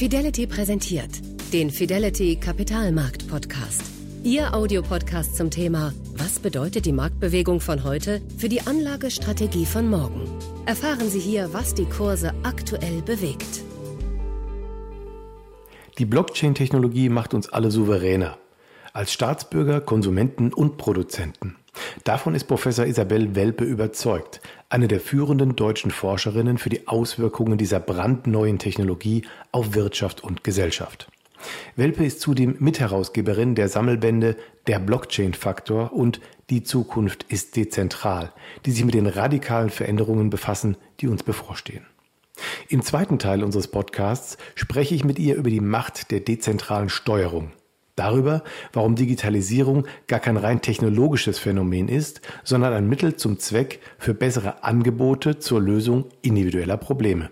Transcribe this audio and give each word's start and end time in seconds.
Fidelity 0.00 0.46
präsentiert 0.46 1.10
den 1.52 1.70
Fidelity 1.70 2.36
Kapitalmarkt 2.36 3.28
Podcast. 3.28 3.82
Ihr 4.22 4.54
Audiopodcast 4.54 5.36
zum 5.36 5.50
Thema 5.50 5.92
Was 6.14 6.38
bedeutet 6.38 6.86
die 6.86 6.92
Marktbewegung 6.94 7.60
von 7.60 7.84
heute 7.84 8.22
für 8.38 8.48
die 8.48 8.62
Anlagestrategie 8.62 9.66
von 9.66 9.90
morgen? 9.90 10.22
Erfahren 10.64 11.10
Sie 11.10 11.20
hier, 11.20 11.52
was 11.52 11.74
die 11.74 11.84
Kurse 11.84 12.32
aktuell 12.44 13.02
bewegt. 13.02 13.62
Die 15.98 16.06
Blockchain-Technologie 16.06 17.10
macht 17.10 17.34
uns 17.34 17.50
alle 17.50 17.70
souveräner. 17.70 18.38
Als 18.94 19.12
Staatsbürger, 19.12 19.82
Konsumenten 19.82 20.54
und 20.54 20.78
Produzenten. 20.78 21.56
Davon 22.04 22.34
ist 22.34 22.44
Professor 22.44 22.86
Isabel 22.86 23.34
Welpe 23.34 23.64
überzeugt, 23.64 24.40
eine 24.68 24.88
der 24.88 25.00
führenden 25.00 25.56
deutschen 25.56 25.90
Forscherinnen 25.90 26.58
für 26.58 26.70
die 26.70 26.88
Auswirkungen 26.88 27.58
dieser 27.58 27.80
brandneuen 27.80 28.58
Technologie 28.58 29.22
auf 29.52 29.74
Wirtschaft 29.74 30.22
und 30.22 30.44
Gesellschaft. 30.44 31.08
Welpe 31.76 32.04
ist 32.04 32.20
zudem 32.20 32.56
Mitherausgeberin 32.58 33.54
der 33.54 33.68
Sammelbände 33.68 34.36
Der 34.66 34.78
Blockchain-Faktor 34.78 35.92
und 35.92 36.20
Die 36.50 36.62
Zukunft 36.62 37.24
ist 37.28 37.56
dezentral, 37.56 38.32
die 38.66 38.72
sich 38.72 38.84
mit 38.84 38.94
den 38.94 39.06
radikalen 39.06 39.70
Veränderungen 39.70 40.30
befassen, 40.30 40.76
die 41.00 41.08
uns 41.08 41.22
bevorstehen. 41.22 41.86
Im 42.68 42.82
zweiten 42.82 43.18
Teil 43.18 43.44
unseres 43.44 43.68
Podcasts 43.68 44.36
spreche 44.54 44.94
ich 44.94 45.04
mit 45.04 45.18
ihr 45.18 45.36
über 45.36 45.50
die 45.50 45.60
Macht 45.60 46.10
der 46.10 46.20
dezentralen 46.20 46.88
Steuerung 46.88 47.52
darüber, 48.00 48.42
warum 48.72 48.96
Digitalisierung 48.96 49.86
gar 50.08 50.20
kein 50.20 50.36
rein 50.36 50.62
technologisches 50.62 51.38
Phänomen 51.38 51.88
ist, 51.88 52.20
sondern 52.42 52.72
ein 52.72 52.88
Mittel 52.88 53.16
zum 53.16 53.38
Zweck 53.38 53.80
für 53.98 54.14
bessere 54.14 54.64
Angebote 54.64 55.38
zur 55.38 55.60
Lösung 55.60 56.06
individueller 56.22 56.76
Probleme. 56.76 57.30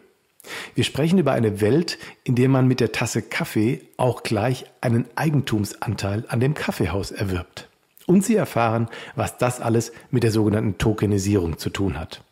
Wir 0.75 0.85
sprechen 0.85 1.19
über 1.19 1.33
eine 1.33 1.61
Welt, 1.61 1.99
in 2.25 2.35
der 2.35 2.49
man 2.49 2.67
mit 2.69 2.81
der 2.81 2.93
Tasse 2.93 3.23
Kaffee 3.23 3.83
auch 3.97 4.23
gleich 4.23 4.67
einen 4.81 5.07
Eigentumsanteil 5.15 6.25
an 6.29 6.41
dem 6.41 6.55
Kaffeehaus 6.55 7.11
erwirbt. 7.11 7.69
Und 8.07 8.25
Sie 8.25 8.37
erfahren, 8.37 8.89
was 9.17 9.37
das 9.37 9.61
alles 9.61 9.93
mit 10.11 10.23
der 10.23 10.31
sogenannten 10.31 10.79
Tokenisierung 10.79 11.59
zu 11.59 11.71
tun 11.71 11.99
hat. 11.99 12.23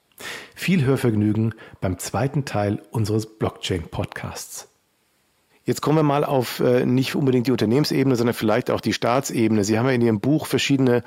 Viel 0.55 0.84
Hörvergnügen 0.84 1.55
beim 1.81 1.98
zweiten 1.98 2.47
Teil 2.47 2.81
unseres 2.91 3.27
Blockchain-Podcasts. 3.39 4.69
Jetzt 5.67 5.83
kommen 5.83 5.98
wir 5.98 6.05
mal 6.05 6.25
auf 6.25 6.61
äh, 6.61 6.86
nicht 6.86 7.17
unbedingt 7.17 7.48
die 7.48 7.50
Unternehmensebene, 7.50 8.14
sondern 8.14 8.34
vielleicht 8.34 8.70
auch 8.70 8.81
die 8.81 8.92
Staatsebene. 8.92 9.64
Sie 9.64 9.77
haben 9.77 9.86
ja 9.86 9.92
in 9.92 10.00
Ihrem 10.00 10.20
Buch 10.20 10.47
verschiedene 10.47 11.03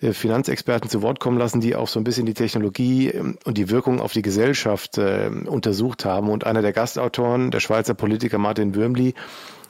äh, 0.00 0.12
Finanzexperten 0.12 0.90
zu 0.90 1.00
Wort 1.00 1.20
kommen 1.20 1.38
lassen, 1.38 1.60
die 1.60 1.76
auch 1.76 1.86
so 1.86 2.00
ein 2.00 2.04
bisschen 2.04 2.26
die 2.26 2.34
Technologie 2.34 3.10
ähm, 3.10 3.38
und 3.44 3.56
die 3.56 3.70
Wirkung 3.70 4.00
auf 4.00 4.12
die 4.12 4.22
Gesellschaft 4.22 4.98
äh, 4.98 5.30
untersucht 5.46 6.04
haben. 6.04 6.28
Und 6.28 6.44
einer 6.44 6.60
der 6.60 6.72
Gastautoren, 6.72 7.52
der 7.52 7.60
Schweizer 7.60 7.94
Politiker 7.94 8.38
Martin 8.38 8.74
Würmli, 8.74 9.14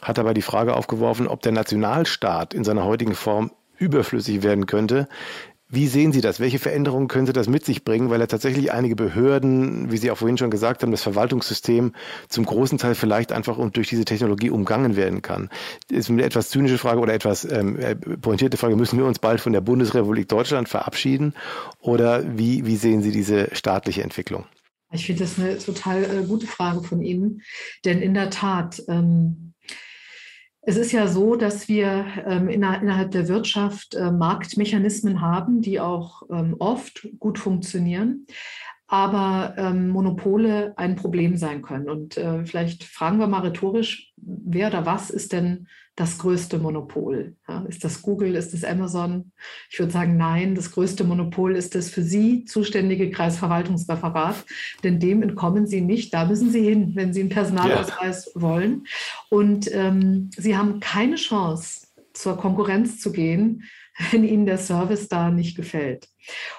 hat 0.01 0.17
dabei 0.17 0.33
die 0.33 0.41
Frage 0.41 0.75
aufgeworfen, 0.75 1.29
ob 1.29 1.43
der 1.43 1.53
Nationalstaat 1.53 2.55
in 2.55 2.65
seiner 2.65 2.87
heutigen 2.87 3.15
Form 3.15 3.51
überflüssig 3.77 4.43
werden 4.43 4.65
könnte, 4.65 5.07
wie 5.71 5.87
sehen 5.87 6.13
Sie 6.13 6.21
das? 6.21 6.41
Welche 6.41 6.59
Veränderungen 6.59 7.07
können 7.07 7.27
Sie 7.27 7.33
das 7.33 7.49
mit 7.49 7.65
sich 7.65 7.85
bringen? 7.85 8.11
Weil 8.11 8.21
ja 8.21 8.27
tatsächlich 8.27 8.73
einige 8.73 8.97
Behörden, 8.97 9.93
wie 9.93 9.97
Sie 9.99 10.11
auch 10.11 10.19
vorhin 10.19 10.37
schon 10.37 10.51
gesagt 10.51 10.83
haben, 10.83 10.91
das 10.91 11.03
Verwaltungssystem 11.03 11.93
zum 12.29 12.45
großen 12.45 12.77
Teil 12.77 12.97
vielleicht 12.97 13.31
einfach 13.31 13.57
und 13.57 13.77
durch 13.77 13.89
diese 13.89 14.05
Technologie 14.05 14.51
umgangen 14.51 14.97
werden 14.97 15.23
kann. 15.23 15.49
Ist 15.89 16.11
eine 16.11 16.25
etwas 16.25 16.51
zynische 16.51 16.79
Frage 16.79 17.01
oder 17.01 17.15
etwas 17.15 17.45
ähm, 17.45 17.79
äh, 17.79 17.95
pointierte 17.95 18.57
Frage. 18.57 18.75
Müssen 18.75 18.99
wir 18.99 19.07
uns 19.07 19.21
bald 19.21 19.41
von 19.41 19.53
der 19.53 19.61
Bundesrepublik 19.61 20.29
Deutschland 20.29 20.69
verabschieden? 20.69 21.35
Oder 21.79 22.37
wie, 22.37 22.67
wie 22.67 22.77
sehen 22.77 23.03
Sie 23.03 23.13
diese 23.13 23.49
staatliche 23.53 24.03
Entwicklung? 24.03 24.47
Ich 24.93 25.07
finde 25.07 25.23
das 25.23 25.39
eine 25.39 25.57
total 25.59 26.03
äh, 26.03 26.27
gute 26.27 26.49
Frage 26.49 26.83
von 26.83 27.01
Ihnen. 27.01 27.43
Denn 27.85 28.03
in 28.03 28.15
der 28.15 28.31
Tat, 28.31 28.83
ähm, 28.89 29.50
es 30.63 30.77
ist 30.77 30.93
ja 30.93 31.07
so, 31.09 31.37
dass 31.37 31.69
wir 31.69 32.07
ähm, 32.27 32.49
innerhalb 32.49 33.11
der 33.13 33.29
Wirtschaft 33.29 33.95
äh, 33.95 34.11
Marktmechanismen 34.11 35.21
haben, 35.21 35.63
die 35.63 35.81
auch 35.81 36.23
ähm, 36.31 36.57
oft 36.59 37.09
gut 37.19 37.39
funktionieren, 37.39 38.27
aber 38.87 39.55
ähm, 39.57 39.89
Monopole 39.89 40.75
ein 40.77 40.97
Problem 40.97 41.37
sein 41.37 41.63
können. 41.63 41.89
Und 41.89 42.17
äh, 42.17 42.45
vielleicht 42.45 42.85
fragen 42.85 43.19
wir 43.19 43.27
mal 43.27 43.41
rhetorisch, 43.41 44.13
wer 44.17 44.69
oder 44.69 44.85
was 44.85 45.11
ist 45.11 45.33
denn 45.33 45.67
das 45.97 46.19
größte 46.19 46.59
Monopol? 46.59 47.37
Ja, 47.49 47.65
ist 47.69 47.85
das 47.85 48.03
Google, 48.03 48.35
ist 48.35 48.55
das 48.55 48.65
Amazon? 48.65 49.33
Ich 49.71 49.79
würde 49.79 49.93
sagen, 49.93 50.17
nein, 50.17 50.55
das 50.55 50.71
größte 50.71 51.05
Monopol 51.05 51.57
ist 51.57 51.75
das 51.75 51.91
für 51.91 52.03
Sie 52.03 52.45
zuständige 52.45 53.11
Kreisverwaltungsreferat, 53.11 54.45
denn 54.83 54.99
dem 55.01 55.23
entkommen 55.23 55.67
Sie 55.67 55.81
nicht. 55.81 56.15
Da 56.15 56.25
müssen 56.25 56.51
Sie 56.51 56.63
hin, 56.63 56.93
wenn 56.95 57.13
Sie 57.13 57.21
einen 57.21 57.29
Personalausweis 57.29 58.33
ja. 58.35 58.41
wollen. 58.41 58.87
Und 59.29 59.69
ähm, 59.73 60.31
Sie 60.37 60.57
haben 60.57 60.81
keine 60.81 61.17
Chance, 61.17 61.89
zur 62.13 62.37
Konkurrenz 62.37 63.01
zu 63.01 63.13
gehen, 63.13 63.65
wenn 64.11 64.25
Ihnen 64.25 64.47
der 64.47 64.59
Service 64.59 65.09
da 65.09 65.31
nicht 65.31 65.57
gefällt. 65.57 66.09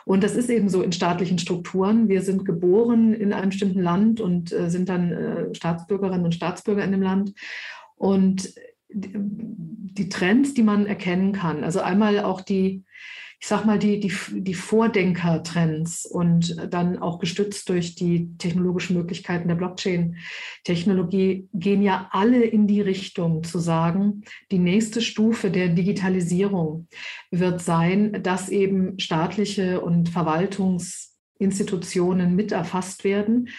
Und 0.05 0.23
das 0.23 0.35
ist 0.35 0.49
eben 0.49 0.69
so 0.69 0.81
in 0.81 0.91
staatlichen 0.91 1.39
Strukturen. 1.39 2.09
Wir 2.09 2.21
sind 2.21 2.45
geboren 2.45 3.13
in 3.13 3.33
einem 3.33 3.49
bestimmten 3.49 3.81
Land 3.81 4.19
und 4.19 4.51
äh, 4.51 4.69
sind 4.69 4.89
dann 4.89 5.11
äh, 5.11 5.55
Staatsbürgerinnen 5.55 6.25
und 6.25 6.35
Staatsbürger 6.35 6.83
in 6.83 6.91
dem 6.91 7.01
Land. 7.01 7.33
Und 7.95 8.53
die 8.93 10.09
Trends, 10.09 10.53
die 10.53 10.63
man 10.63 10.85
erkennen 10.85 11.31
kann. 11.33 11.63
Also 11.63 11.79
einmal 11.81 12.19
auch 12.19 12.41
die, 12.41 12.83
ich 13.39 13.47
sag 13.47 13.65
mal, 13.65 13.79
die, 13.79 13.99
die, 13.99 14.13
die 14.31 14.53
Vordenker-Trends 14.53 16.05
und 16.05 16.55
dann 16.69 16.99
auch 16.99 17.17
gestützt 17.19 17.67
durch 17.69 17.95
die 17.95 18.37
technologischen 18.37 18.95
Möglichkeiten 18.95 19.47
der 19.47 19.55
Blockchain-Technologie 19.55 21.49
gehen 21.53 21.81
ja 21.81 22.09
alle 22.11 22.43
in 22.43 22.67
die 22.67 22.81
Richtung 22.81 23.43
zu 23.43 23.57
sagen, 23.59 24.21
die 24.51 24.59
nächste 24.59 25.01
Stufe 25.01 25.49
der 25.49 25.69
Digitalisierung 25.69 26.87
wird 27.31 27.61
sein, 27.61 28.21
dass 28.21 28.49
eben 28.49 28.99
staatliche 28.99 29.81
und 29.81 30.09
Verwaltungsinstitutionen 30.09 32.35
mit 32.35 32.51
erfasst 32.51 33.03
werden. 33.03 33.49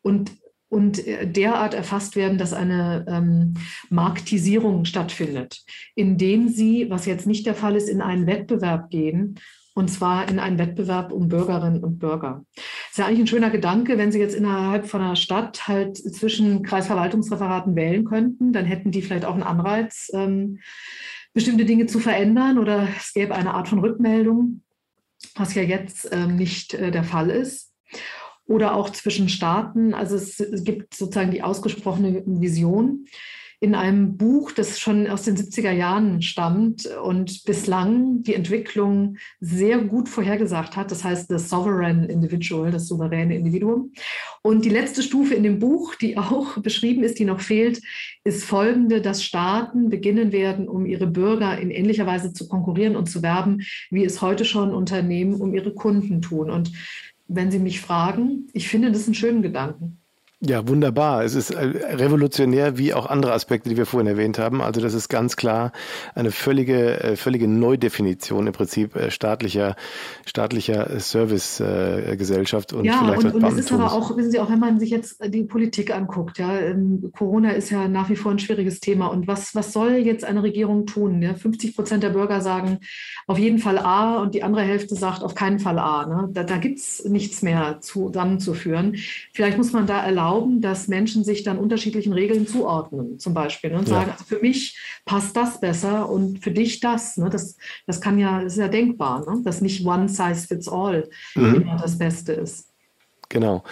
Und 0.00 0.30
und 0.74 1.06
äh, 1.06 1.26
derart 1.26 1.72
erfasst 1.72 2.16
werden, 2.16 2.36
dass 2.36 2.52
eine 2.52 3.06
ähm, 3.08 3.54
Marktisierung 3.90 4.84
stattfindet, 4.84 5.64
indem 5.94 6.48
sie, 6.48 6.90
was 6.90 7.06
jetzt 7.06 7.26
nicht 7.26 7.46
der 7.46 7.54
Fall 7.54 7.76
ist, 7.76 7.88
in 7.88 8.02
einen 8.02 8.26
Wettbewerb 8.26 8.90
gehen, 8.90 9.38
und 9.76 9.88
zwar 9.88 10.28
in 10.28 10.38
einen 10.38 10.58
Wettbewerb 10.58 11.12
um 11.12 11.28
Bürgerinnen 11.28 11.82
und 11.82 11.98
Bürger. 11.98 12.44
Ist 12.90 12.98
ja 12.98 13.06
eigentlich 13.06 13.20
ein 13.20 13.26
schöner 13.26 13.50
Gedanke, 13.50 13.98
wenn 13.98 14.12
Sie 14.12 14.20
jetzt 14.20 14.34
innerhalb 14.34 14.86
von 14.86 15.00
einer 15.00 15.16
Stadt 15.16 15.66
halt 15.66 15.96
zwischen 15.96 16.62
Kreisverwaltungsreferaten 16.62 17.74
wählen 17.74 18.04
könnten, 18.04 18.52
dann 18.52 18.64
hätten 18.64 18.90
die 18.90 19.02
vielleicht 19.02 19.24
auch 19.24 19.34
einen 19.34 19.42
Anreiz, 19.42 20.10
ähm, 20.12 20.60
bestimmte 21.32 21.64
Dinge 21.64 21.86
zu 21.86 21.98
verändern 21.98 22.58
oder 22.58 22.88
es 22.96 23.12
gäbe 23.12 23.34
eine 23.34 23.54
Art 23.54 23.68
von 23.68 23.80
Rückmeldung, 23.80 24.62
was 25.34 25.54
ja 25.54 25.62
jetzt 25.62 26.08
ähm, 26.12 26.36
nicht 26.36 26.74
äh, 26.74 26.90
der 26.90 27.04
Fall 27.04 27.30
ist 27.30 27.72
oder 28.46 28.74
auch 28.74 28.90
zwischen 28.90 29.28
Staaten. 29.28 29.94
Also 29.94 30.16
es, 30.16 30.36
gibt 30.64 30.94
sozusagen 30.94 31.30
die 31.30 31.42
ausgesprochene 31.42 32.22
Vision 32.26 33.06
in 33.64 33.74
einem 33.74 34.18
Buch, 34.18 34.52
das 34.52 34.78
schon 34.78 35.06
aus 35.06 35.22
den 35.22 35.38
70er 35.38 35.70
Jahren 35.70 36.20
stammt 36.20 36.86
und 37.02 37.44
bislang 37.44 38.22
die 38.22 38.34
Entwicklung 38.34 39.16
sehr 39.40 39.78
gut 39.78 40.10
vorhergesagt 40.10 40.76
hat. 40.76 40.90
Das 40.90 41.02
heißt, 41.02 41.28
The 41.30 41.38
Sovereign 41.38 42.04
Individual, 42.04 42.70
das 42.70 42.88
souveräne 42.88 43.34
Individuum. 43.34 43.92
Und 44.42 44.66
die 44.66 44.70
letzte 44.70 45.02
Stufe 45.02 45.32
in 45.32 45.44
dem 45.44 45.60
Buch, 45.60 45.94
die 45.94 46.18
auch 46.18 46.58
beschrieben 46.62 47.02
ist, 47.04 47.18
die 47.18 47.24
noch 47.24 47.40
fehlt, 47.40 47.80
ist 48.24 48.44
folgende, 48.44 49.00
dass 49.00 49.24
Staaten 49.24 49.88
beginnen 49.88 50.30
werden, 50.30 50.68
um 50.68 50.84
ihre 50.84 51.06
Bürger 51.06 51.58
in 51.58 51.70
ähnlicher 51.70 52.06
Weise 52.06 52.34
zu 52.34 52.48
konkurrieren 52.48 52.96
und 52.96 53.08
zu 53.08 53.22
werben, 53.22 53.62
wie 53.90 54.04
es 54.04 54.20
heute 54.20 54.44
schon 54.44 54.74
Unternehmen 54.74 55.40
um 55.40 55.54
ihre 55.54 55.72
Kunden 55.72 56.20
tun. 56.20 56.50
Und 56.50 56.72
wenn 57.26 57.50
Sie 57.50 57.58
mich 57.58 57.80
fragen, 57.80 58.48
ich 58.52 58.68
finde 58.68 58.92
das 58.92 59.06
einen 59.06 59.14
schönen 59.14 59.42
Gedanken. 59.42 60.03
Ja, 60.40 60.68
wunderbar. 60.68 61.24
Es 61.24 61.34
ist 61.34 61.50
äh, 61.50 61.60
revolutionär 61.94 62.76
wie 62.76 62.92
auch 62.92 63.06
andere 63.06 63.32
Aspekte, 63.32 63.70
die 63.70 63.76
wir 63.76 63.86
vorhin 63.86 64.08
erwähnt 64.08 64.38
haben. 64.38 64.60
Also 64.60 64.80
das 64.80 64.92
ist 64.92 65.08
ganz 65.08 65.36
klar 65.36 65.72
eine 66.14 66.32
völlige, 66.32 67.02
äh, 67.02 67.16
völlige 67.16 67.48
Neudefinition 67.48 68.46
im 68.46 68.52
Prinzip 68.52 68.94
äh, 68.94 69.10
staatlicher, 69.10 69.74
staatlicher 70.26 71.00
Servicegesellschaft 71.00 72.72
und 72.72 72.84
ja, 72.84 72.98
vielleicht 72.98 73.24
und, 73.24 73.34
und 73.36 73.44
es 73.44 73.54
ist 73.54 73.72
aber 73.72 73.92
auch, 73.92 74.16
wissen 74.16 74.32
Sie, 74.32 74.40
auch 74.40 74.50
wenn 74.50 74.58
man 74.58 74.78
sich 74.78 74.90
jetzt 74.90 75.24
die 75.24 75.44
Politik 75.44 75.94
anguckt, 75.94 76.38
ja, 76.38 76.58
ähm, 76.58 77.10
Corona 77.16 77.52
ist 77.52 77.70
ja 77.70 77.88
nach 77.88 78.10
wie 78.10 78.16
vor 78.16 78.32
ein 78.32 78.38
schwieriges 78.38 78.80
Thema. 78.80 79.06
Und 79.06 79.26
was, 79.26 79.54
was 79.54 79.72
soll 79.72 79.92
jetzt 79.92 80.24
eine 80.24 80.42
Regierung 80.42 80.84
tun? 80.84 81.22
Ja? 81.22 81.34
50 81.34 81.74
Prozent 81.74 82.02
der 82.02 82.10
Bürger 82.10 82.40
sagen 82.40 82.80
auf 83.26 83.38
jeden 83.38 83.58
Fall 83.58 83.78
A 83.78 84.18
und 84.18 84.34
die 84.34 84.42
andere 84.42 84.62
Hälfte 84.62 84.94
sagt 84.94 85.22
auf 85.22 85.34
keinen 85.34 85.58
Fall 85.58 85.78
A. 85.78 86.06
Ne? 86.06 86.28
Da, 86.32 86.44
da 86.44 86.58
gibt 86.58 86.78
es 86.78 87.04
nichts 87.04 87.40
mehr 87.40 87.80
zusammenzuführen. 87.80 88.96
Vielleicht 89.32 89.56
muss 89.56 89.72
man 89.72 89.86
da 89.86 90.04
erlauben, 90.04 90.33
erlauben, 90.34 90.60
dass 90.60 90.88
Menschen 90.88 91.24
sich 91.24 91.42
dann 91.42 91.58
unterschiedlichen 91.58 92.12
Regeln 92.12 92.46
zuordnen, 92.46 93.18
zum 93.18 93.34
Beispiel, 93.34 93.70
ne, 93.70 93.78
und 93.78 93.88
ja. 93.88 93.94
sagen, 93.94 94.10
also 94.12 94.24
für 94.24 94.40
mich 94.40 94.78
passt 95.04 95.36
das 95.36 95.60
besser 95.60 96.08
und 96.08 96.42
für 96.42 96.50
dich 96.50 96.80
das. 96.80 97.16
Ne, 97.16 97.30
das, 97.30 97.56
das 97.86 98.00
kann 98.00 98.18
ja, 98.18 98.42
das 98.42 98.54
ist 98.54 98.58
ja 98.58 98.68
denkbar, 98.68 99.24
ne, 99.26 99.42
dass 99.44 99.60
nicht 99.60 99.86
one 99.86 100.08
size 100.08 100.46
fits 100.46 100.68
all 100.68 101.08
mhm. 101.34 101.62
immer 101.62 101.76
das 101.76 101.98
Beste 101.98 102.32
ist. 102.32 102.70
Genau. 103.30 103.64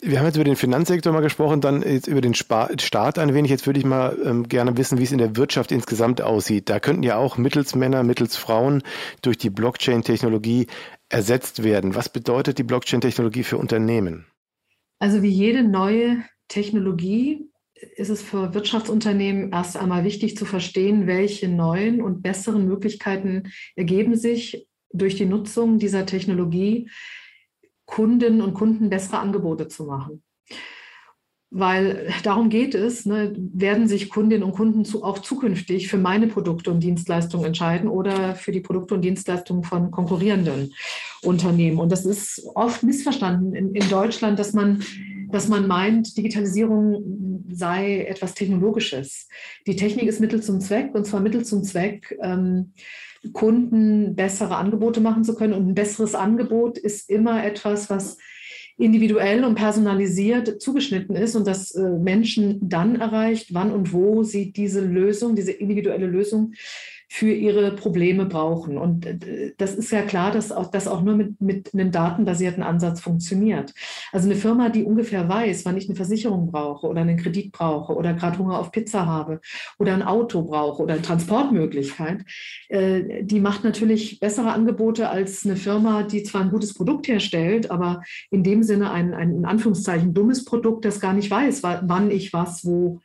Wir 0.00 0.18
haben 0.18 0.26
jetzt 0.26 0.36
über 0.36 0.44
den 0.44 0.56
Finanzsektor 0.56 1.12
mal 1.12 1.20
gesprochen, 1.20 1.60
dann 1.60 1.82
jetzt 1.82 2.06
über 2.06 2.20
den 2.20 2.32
Staat 2.32 3.18
ein 3.18 3.34
wenig. 3.34 3.50
Jetzt 3.50 3.66
würde 3.66 3.78
ich 3.78 3.84
mal 3.84 4.16
ähm, 4.24 4.48
gerne 4.48 4.76
wissen, 4.76 4.98
wie 4.98 5.02
es 5.02 5.12
in 5.12 5.18
der 5.18 5.36
Wirtschaft 5.36 5.72
insgesamt 5.72 6.22
aussieht. 6.22 6.70
Da 6.70 6.80
könnten 6.80 7.02
ja 7.02 7.16
auch 7.16 7.36
mittels 7.36 7.74
Männer, 7.74 8.02
mittels 8.02 8.36
Frauen 8.36 8.82
durch 9.20 9.36
die 9.36 9.50
Blockchain-Technologie 9.50 10.68
ersetzt 11.10 11.64
werden. 11.64 11.94
Was 11.96 12.08
bedeutet 12.08 12.58
die 12.58 12.62
Blockchain-Technologie 12.62 13.42
für 13.42 13.58
Unternehmen? 13.58 14.26
Also 15.00 15.22
wie 15.22 15.30
jede 15.30 15.64
neue 15.64 16.22
Technologie 16.48 17.50
ist 17.96 18.10
es 18.10 18.20
für 18.20 18.52
Wirtschaftsunternehmen 18.52 19.50
erst 19.50 19.78
einmal 19.78 20.04
wichtig 20.04 20.36
zu 20.36 20.44
verstehen, 20.44 21.06
welche 21.06 21.48
neuen 21.48 22.02
und 22.02 22.22
besseren 22.22 22.66
Möglichkeiten 22.66 23.50
ergeben 23.76 24.14
sich 24.14 24.68
durch 24.92 25.16
die 25.16 25.24
Nutzung 25.24 25.78
dieser 25.78 26.04
Technologie 26.04 26.90
Kunden 27.86 28.42
und 28.42 28.52
Kunden 28.52 28.90
bessere 28.90 29.18
Angebote 29.18 29.68
zu 29.68 29.84
machen. 29.84 30.22
Weil 31.52 32.12
darum 32.22 32.48
geht 32.48 32.76
es, 32.76 33.06
ne, 33.06 33.34
werden 33.36 33.88
sich 33.88 34.08
Kundinnen 34.08 34.44
und 34.44 34.52
Kunden 34.52 34.84
zu, 34.84 35.02
auch 35.02 35.18
zukünftig 35.18 35.88
für 35.88 35.98
meine 35.98 36.28
Produkte 36.28 36.70
und 36.70 36.80
Dienstleistungen 36.80 37.46
entscheiden 37.46 37.88
oder 37.88 38.36
für 38.36 38.52
die 38.52 38.60
Produkte 38.60 38.94
und 38.94 39.02
Dienstleistungen 39.02 39.64
von 39.64 39.90
konkurrierenden 39.90 40.72
Unternehmen. 41.22 41.80
Und 41.80 41.90
das 41.90 42.06
ist 42.06 42.46
oft 42.54 42.84
missverstanden 42.84 43.54
in, 43.54 43.74
in 43.74 43.88
Deutschland, 43.88 44.38
dass 44.38 44.52
man, 44.52 44.84
dass 45.32 45.48
man 45.48 45.66
meint, 45.66 46.16
Digitalisierung 46.16 47.44
sei 47.50 48.04
etwas 48.04 48.34
Technologisches. 48.34 49.26
Die 49.66 49.74
Technik 49.74 50.06
ist 50.06 50.20
Mittel 50.20 50.42
zum 50.42 50.60
Zweck 50.60 50.94
und 50.94 51.04
zwar 51.04 51.20
Mittel 51.20 51.44
zum 51.44 51.64
Zweck, 51.64 52.16
ähm, 52.22 52.72
Kunden 53.32 54.14
bessere 54.14 54.56
Angebote 54.56 55.00
machen 55.00 55.24
zu 55.24 55.34
können. 55.34 55.52
Und 55.52 55.68
ein 55.68 55.74
besseres 55.74 56.14
Angebot 56.14 56.78
ist 56.78 57.10
immer 57.10 57.44
etwas, 57.44 57.90
was 57.90 58.18
individuell 58.80 59.44
und 59.44 59.54
personalisiert 59.54 60.60
zugeschnitten 60.60 61.14
ist 61.14 61.36
und 61.36 61.46
das 61.46 61.74
äh, 61.74 61.82
Menschen 61.82 62.58
dann 62.68 62.96
erreicht, 62.96 63.52
wann 63.52 63.72
und 63.72 63.92
wo 63.92 64.22
sie 64.22 64.52
diese 64.52 64.80
Lösung, 64.80 65.36
diese 65.36 65.52
individuelle 65.52 66.06
Lösung 66.06 66.54
für 67.12 67.32
ihre 67.32 67.72
Probleme 67.72 68.24
brauchen. 68.24 68.78
Und 68.78 69.04
äh, 69.04 69.52
das 69.58 69.74
ist 69.74 69.90
ja 69.90 70.02
klar, 70.02 70.30
dass 70.30 70.52
auch, 70.52 70.70
das 70.70 70.86
auch 70.86 71.02
nur 71.02 71.16
mit, 71.16 71.40
mit 71.40 71.74
einem 71.74 71.90
datenbasierten 71.90 72.62
Ansatz 72.62 73.00
funktioniert. 73.00 73.74
Also 74.12 74.28
eine 74.28 74.36
Firma, 74.36 74.68
die 74.68 74.84
ungefähr 74.84 75.28
weiß, 75.28 75.64
wann 75.64 75.76
ich 75.76 75.88
eine 75.88 75.96
Versicherung 75.96 76.52
brauche 76.52 76.86
oder 76.86 77.00
einen 77.00 77.16
Kredit 77.16 77.50
brauche 77.50 77.96
oder 77.96 78.14
gerade 78.14 78.38
Hunger 78.38 78.60
auf 78.60 78.70
Pizza 78.70 79.06
habe 79.06 79.40
oder 79.76 79.92
ein 79.92 80.04
Auto 80.04 80.42
brauche 80.42 80.84
oder 80.84 80.94
eine 80.94 81.02
Transportmöglichkeit, 81.02 82.24
äh, 82.68 83.24
die 83.24 83.40
macht 83.40 83.64
natürlich 83.64 84.20
bessere 84.20 84.52
Angebote 84.52 85.08
als 85.08 85.44
eine 85.44 85.56
Firma, 85.56 86.04
die 86.04 86.22
zwar 86.22 86.42
ein 86.42 86.52
gutes 86.52 86.74
Produkt 86.74 87.08
herstellt, 87.08 87.72
aber 87.72 88.04
in 88.30 88.44
dem 88.44 88.62
Sinne 88.62 88.92
ein, 88.92 89.14
ein 89.14 89.34
in 89.34 89.44
Anführungszeichen 89.46 90.14
dummes 90.14 90.44
Produkt, 90.44 90.84
das 90.84 91.00
gar 91.00 91.12
nicht 91.12 91.28
weiß, 91.28 91.64
wann 91.64 92.12
ich 92.12 92.32
was 92.32 92.64
wo 92.64 93.00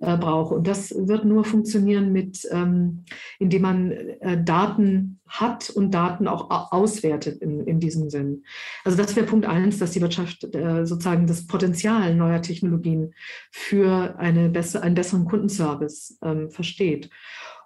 äh, 0.00 0.16
brauche. 0.16 0.54
Und 0.54 0.66
das 0.66 0.94
wird 0.96 1.26
nur 1.26 1.44
funktionieren 1.44 2.10
mit 2.10 2.48
ähm, 2.50 3.04
indem 3.50 3.62
man 3.62 3.90
äh, 3.90 4.42
Daten 4.44 5.18
hat 5.26 5.70
und 5.70 5.92
Daten 5.92 6.28
auch 6.28 6.70
auswertet 6.70 7.42
in, 7.42 7.66
in 7.66 7.80
diesem 7.80 8.08
Sinn. 8.08 8.44
Also 8.84 8.96
das 8.96 9.16
wäre 9.16 9.26
Punkt 9.26 9.44
eins, 9.44 9.78
dass 9.78 9.90
die 9.90 10.00
Wirtschaft 10.00 10.54
äh, 10.54 10.86
sozusagen 10.86 11.26
das 11.26 11.48
Potenzial 11.48 12.14
neuer 12.14 12.42
Technologien 12.42 13.12
für 13.50 14.16
eine 14.18 14.50
bessere, 14.50 14.84
einen 14.84 14.94
besseren 14.94 15.24
Kundenservice 15.24 16.16
ähm, 16.22 16.48
versteht. 16.48 17.10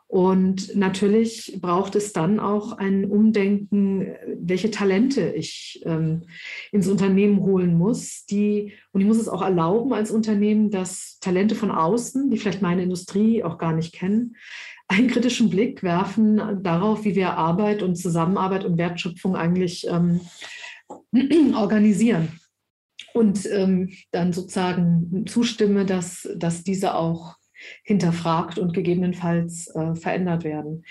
Und 0.07 0.77
natürlich 0.77 1.59
braucht 1.61 1.97
es 1.97 2.13
dann 2.13 2.39
auch 2.39 2.73
ein 2.73 3.05
Umdenken, 3.05 4.15
welche 4.39 4.71
Talente 4.71 5.33
ich 5.33 5.83
ähm, 5.85 6.23
ins 6.71 6.89
Unternehmen 6.89 7.41
holen 7.41 7.77
muss. 7.77 8.25
Die, 8.27 8.75
und 8.93 9.01
ich 9.01 9.07
muss 9.07 9.19
es 9.19 9.29
auch 9.29 9.43
erlauben 9.43 9.93
als 9.93 10.11
Unternehmen, 10.11 10.71
dass 10.71 11.19
Talente 11.21 11.55
von 11.55 11.71
außen, 11.71 12.31
die 12.31 12.37
vielleicht 12.37 12.63
meine 12.63 12.85
Industrie 12.85 13.43
auch 13.43 13.59
gar 13.59 13.73
nicht 13.73 13.93
kennen, 13.93 14.37
einen 14.89 15.09
kritischen 15.09 15.51
Blick 15.51 15.83
werfen 15.83 16.63
darauf, 16.63 17.05
wie 17.05 17.15
wir 17.15 17.37
Arbeit 17.37 17.83
und 17.83 17.97
Zusammenarbeit 17.97 18.65
und 18.65 18.79
Wertschöpfung 18.79 19.37
eigentlich 19.37 19.87
ähm, 19.89 20.21
organisieren. 21.55 22.41
Und 23.13 23.47
ähm, 23.47 23.93
dann 24.11 24.33
sozusagen 24.33 25.25
zustimme, 25.27 25.87
dass, 25.87 26.29
dass 26.37 26.65
diese 26.65 26.95
auch 26.95 27.37
hinterfragt 27.83 28.59
und 28.59 28.75
gegebenenfalls 28.75 29.69
äh, 29.75 29.95
verändert 29.95 30.45
werden. 30.45 30.85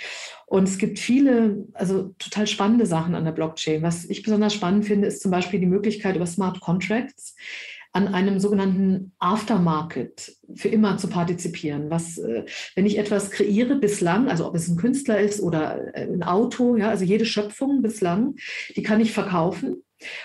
Und 0.46 0.68
es 0.68 0.78
gibt 0.78 1.00
viele, 1.00 1.66
also 1.74 2.16
total 2.19 2.48
spannende 2.48 2.86
Sachen 2.86 3.16
an 3.16 3.25
der 3.25 3.31
Blockchain. 3.31 3.81
Was 3.81 4.06
ich 4.06 4.24
besonders 4.24 4.54
spannend 4.54 4.86
finde, 4.86 5.07
ist 5.07 5.22
zum 5.22 5.31
Beispiel 5.31 5.60
die 5.60 5.66
Möglichkeit 5.66 6.16
über 6.16 6.25
Smart 6.25 6.60
Contracts 6.62 7.36
an 7.94 8.07
einem 8.07 8.40
sogenannten 8.40 9.13
Aftermarket 9.19 10.36
für 10.56 10.68
immer 10.68 10.98
zu 10.98 11.07
partizipieren. 11.07 11.92
Was, 11.92 12.18
äh, 12.18 12.44
wenn 12.75 12.88
ich 12.88 12.98
etwas 12.98 13.30
kreiere 13.30 13.75
bislang, 13.75 14.30
also 14.30 14.48
ob 14.48 14.56
es 14.56 14.68
ein 14.68 14.78
Künstler 14.78 15.19
ist 15.19 15.42
oder 15.42 15.95
äh, 15.95 16.07
ein 16.07 16.24
Auto, 16.24 16.75
ja, 16.75 16.90
also 16.90 17.06
jede 17.06 17.25
Schöpfung 17.25 17.84
bislang, 17.84 18.36
die 18.75 18.84
kann 18.84 19.00
ich 19.00 19.13
verkaufen. 19.13 19.84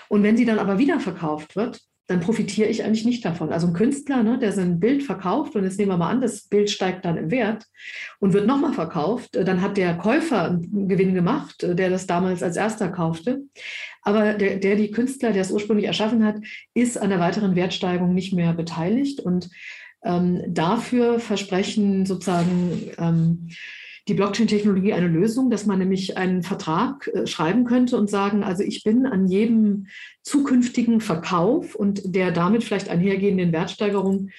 Und 0.09 0.23
wenn 0.23 0.35
sie 0.35 0.45
dann 0.45 0.59
aber 0.59 0.79
wieder 0.79 0.99
verkauft 0.99 1.55
wird, 1.55 1.79
dann 2.09 2.21
profitiere 2.21 2.67
ich 2.67 2.83
eigentlich 2.83 3.05
nicht 3.05 3.23
davon. 3.23 3.53
Also 3.53 3.67
ein 3.67 3.73
Künstler, 3.73 4.23
ne, 4.23 4.39
der 4.39 4.51
sein 4.51 4.79
Bild 4.79 5.03
verkauft 5.03 5.55
und 5.55 5.63
jetzt 5.63 5.77
nehmen 5.77 5.91
wir 5.91 5.97
mal 5.97 6.09
an, 6.09 6.21
das 6.21 6.47
Bild 6.47 6.71
steigt 6.71 7.05
dann 7.05 7.17
im 7.17 7.29
Wert 7.29 7.65
und 8.19 8.33
wird 8.33 8.47
nochmal 8.47 8.73
verkauft, 8.73 9.35
äh, 9.35 9.45
dann 9.45 9.61
hat 9.61 9.77
der 9.77 9.95
Käufer 9.95 10.45
einen 10.45 10.87
Gewinn 10.87 11.13
gemacht, 11.13 11.61
der 11.61 11.91
das 11.91 12.07
damals 12.07 12.41
als 12.41 12.57
erster 12.57 12.89
kaufte. 12.89 13.43
Aber 14.01 14.33
der, 14.33 14.57
der 14.57 14.75
die 14.75 14.91
Künstler, 14.91 15.31
der 15.31 15.41
es 15.41 15.51
ursprünglich 15.51 15.87
erschaffen 15.87 16.23
hat, 16.23 16.37
ist 16.73 16.97
an 16.97 17.09
der 17.09 17.19
weiteren 17.19 17.55
Wertsteigerung 17.55 18.13
nicht 18.13 18.33
mehr 18.33 18.53
beteiligt 18.53 19.19
und 19.19 19.49
ähm, 20.03 20.41
dafür 20.47 21.19
versprechen 21.19 22.05
sozusagen 22.05 22.91
ähm, 22.97 23.49
die 24.07 24.13
Blockchain-Technologie 24.15 24.93
eine 24.93 25.07
Lösung, 25.07 25.49
dass 25.49 25.65
man 25.65 25.79
nämlich 25.79 26.17
einen 26.17 26.41
Vertrag 26.41 27.07
äh, 27.07 27.27
schreiben 27.27 27.65
könnte 27.65 27.97
und 27.97 28.09
sagen, 28.09 28.43
also 28.43 28.63
ich 28.63 28.83
bin 28.83 29.05
an 29.05 29.27
jedem 29.27 29.87
zukünftigen 30.23 30.99
Verkauf 31.01 31.75
und 31.75 32.15
der 32.15 32.31
damit 32.31 32.63
vielleicht 32.63 32.89
einhergehenden 32.89 33.51
Wertsteigerung 33.51 34.29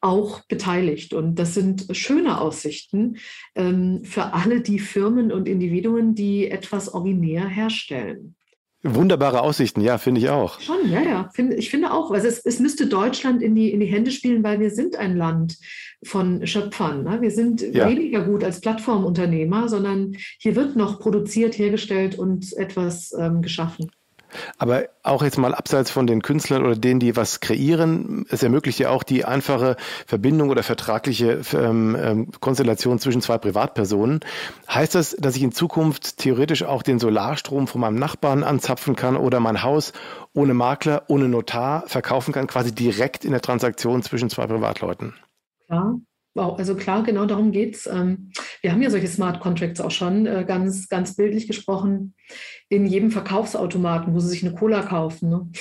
auch 0.00 0.40
beteiligt. 0.46 1.12
Und 1.12 1.38
das 1.38 1.54
sind 1.54 1.86
schöne 1.92 2.40
Aussichten 2.40 3.18
ähm, 3.54 4.02
für 4.04 4.32
alle 4.32 4.60
die 4.60 4.78
Firmen 4.78 5.30
und 5.30 5.46
Individuen, 5.46 6.14
die 6.14 6.50
etwas 6.50 6.92
originär 6.92 7.46
herstellen. 7.46 8.34
Wunderbare 8.82 9.42
Aussichten, 9.42 9.82
ja, 9.82 9.98
finde 9.98 10.20
ich 10.20 10.30
auch. 10.30 10.58
Schon, 10.60 10.90
ja, 10.90 11.02
ja. 11.02 11.28
Find, 11.34 11.52
ich 11.52 11.68
finde 11.68 11.92
auch. 11.92 12.10
Also 12.10 12.28
es, 12.28 12.38
es 12.38 12.60
müsste 12.60 12.86
Deutschland 12.86 13.42
in 13.42 13.54
die, 13.54 13.70
in 13.70 13.80
die 13.80 13.86
Hände 13.86 14.10
spielen, 14.10 14.42
weil 14.42 14.58
wir 14.58 14.70
sind 14.70 14.96
ein 14.96 15.16
Land 15.16 15.58
von 16.02 16.46
Schöpfern. 16.46 17.04
Ne? 17.04 17.20
Wir 17.20 17.30
sind 17.30 17.60
ja. 17.60 17.88
weniger 17.88 18.22
gut 18.24 18.42
als 18.42 18.60
Plattformunternehmer, 18.60 19.68
sondern 19.68 20.16
hier 20.38 20.56
wird 20.56 20.76
noch 20.76 20.98
produziert, 20.98 21.58
hergestellt 21.58 22.18
und 22.18 22.56
etwas 22.56 23.12
ähm, 23.18 23.42
geschaffen. 23.42 23.90
Aber 24.58 24.84
auch 25.02 25.22
jetzt 25.22 25.38
mal 25.38 25.54
abseits 25.54 25.90
von 25.90 26.06
den 26.06 26.22
Künstlern 26.22 26.64
oder 26.64 26.76
denen, 26.76 27.00
die 27.00 27.16
was 27.16 27.40
kreieren, 27.40 28.26
es 28.30 28.42
ermöglicht 28.42 28.78
ja 28.78 28.90
auch 28.90 29.02
die 29.02 29.24
einfache 29.24 29.76
Verbindung 30.06 30.50
oder 30.50 30.62
vertragliche 30.62 31.40
ähm, 31.54 31.96
ähm, 32.00 32.30
Konstellation 32.40 32.98
zwischen 32.98 33.22
zwei 33.22 33.38
Privatpersonen. 33.38 34.20
Heißt 34.68 34.94
das, 34.94 35.16
dass 35.18 35.36
ich 35.36 35.42
in 35.42 35.52
Zukunft 35.52 36.18
theoretisch 36.18 36.62
auch 36.62 36.82
den 36.82 36.98
Solarstrom 36.98 37.66
von 37.66 37.80
meinem 37.80 37.98
Nachbarn 37.98 38.42
anzapfen 38.42 38.96
kann 38.96 39.16
oder 39.16 39.40
mein 39.40 39.62
Haus 39.62 39.92
ohne 40.32 40.54
Makler, 40.54 41.04
ohne 41.08 41.28
Notar 41.28 41.84
verkaufen 41.86 42.32
kann, 42.32 42.46
quasi 42.46 42.72
direkt 42.72 43.24
in 43.24 43.32
der 43.32 43.40
Transaktion 43.40 44.02
zwischen 44.02 44.30
zwei 44.30 44.46
Privatleuten? 44.46 45.14
Ja, 45.68 45.94
Wow, 46.34 46.58
also 46.58 46.76
klar, 46.76 47.02
genau 47.02 47.26
darum 47.26 47.50
geht 47.50 47.74
es. 47.74 47.86
Ähm, 47.86 48.30
wir 48.62 48.70
haben 48.70 48.82
ja 48.82 48.90
solche 48.90 49.08
Smart 49.08 49.40
Contracts 49.40 49.80
auch 49.80 49.90
schon, 49.90 50.26
äh, 50.26 50.44
ganz, 50.46 50.88
ganz 50.88 51.16
bildlich 51.16 51.48
gesprochen 51.48 52.14
in 52.68 52.86
jedem 52.86 53.10
Verkaufsautomaten, 53.10 54.14
wo 54.14 54.20
Sie 54.20 54.28
sich 54.28 54.44
eine 54.44 54.54
Cola 54.54 54.82
kaufen. 54.82 55.28
Ne? 55.28 55.48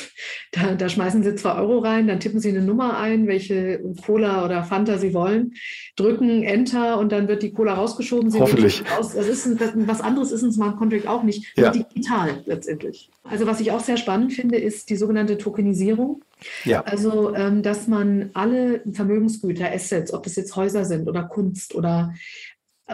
Da, 0.51 0.73
da, 0.73 0.89
schmeißen 0.89 1.21
Sie 1.21 1.35
zwei 1.35 1.53
Euro 1.53 1.77
rein, 1.77 2.07
dann 2.07 2.19
tippen 2.19 2.39
Sie 2.39 2.49
eine 2.49 2.63
Nummer 2.63 2.97
ein, 2.97 3.27
welche 3.27 3.79
Cola 4.03 4.43
oder 4.43 4.63
Fanta 4.63 4.97
Sie 4.97 5.13
wollen, 5.13 5.53
drücken 5.95 6.41
Enter 6.41 6.97
und 6.97 7.11
dann 7.11 7.27
wird 7.27 7.43
die 7.43 7.51
Cola 7.51 7.75
rausgeschoben. 7.75 8.31
Sie 8.31 8.39
Hoffentlich. 8.39 8.81
Das 8.97 9.13
ist 9.13 9.61
das, 9.61 9.73
was 9.75 10.01
anderes 10.01 10.31
ist 10.31 10.41
ein 10.41 10.51
Smart 10.51 10.77
Contract 10.77 11.07
auch 11.07 11.21
nicht, 11.21 11.55
ja. 11.55 11.69
digital 11.69 12.41
letztendlich. 12.47 13.11
Also 13.23 13.45
was 13.45 13.59
ich 13.59 13.71
auch 13.71 13.79
sehr 13.79 13.97
spannend 13.97 14.33
finde, 14.33 14.57
ist 14.57 14.89
die 14.89 14.95
sogenannte 14.95 15.37
Tokenisierung. 15.37 16.23
Ja. 16.63 16.81
Also, 16.81 17.35
ähm, 17.35 17.63
dass 17.63 17.87
man 17.87 18.29
alle 18.33 18.81
Vermögensgüter, 18.91 19.71
Assets, 19.71 20.13
ob 20.13 20.25
es 20.25 20.35
jetzt 20.35 20.55
Häuser 20.55 20.85
sind 20.85 21.07
oder 21.07 21.23
Kunst 21.23 21.75
oder 21.75 22.13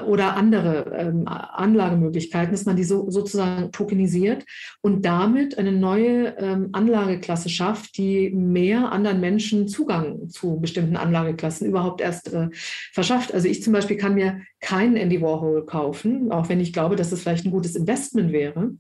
oder 0.04 0.36
andere 0.36 0.94
ähm, 0.98 1.28
Anlagemöglichkeiten, 1.28 2.52
dass 2.52 2.66
man 2.66 2.76
die 2.76 2.84
so, 2.84 3.10
sozusagen 3.10 3.72
tokenisiert 3.72 4.46
und 4.82 5.06
damit 5.06 5.58
eine 5.58 5.72
neue 5.72 6.36
ähm, 6.38 6.70
Anlageklasse 6.74 7.50
schafft, 7.50 7.98
die 7.98 8.30
mehr 8.32 8.92
anderen 8.92 9.20
Menschen 9.20 9.68
Zugang 9.68 10.30
zu 10.30 10.60
bestimmten 10.60 10.98
Anlageklassen 10.98 11.68
überhaupt 11.68 12.02
erst 12.02 12.34
äh, 12.34 12.50
verschafft. 12.94 13.34
Also 13.34 13.48
ich 13.48 13.64
zum 13.64 13.74
Beispiel 13.74 13.98
kann 13.98 14.16
mir 14.16 14.42
keinen 14.60 14.98
Andy 14.98 15.22
Warhol 15.22 15.66
kaufen, 15.66 16.32
auch 16.32 16.50
wenn 16.50 16.60
ich 16.60 16.74
glaube, 16.74 16.96
dass 16.96 17.12
es 17.12 17.22
vielleicht 17.22 17.46
ein 17.46 17.52
gutes 17.52 17.76
Investment 17.76 18.32
wäre 18.32 18.72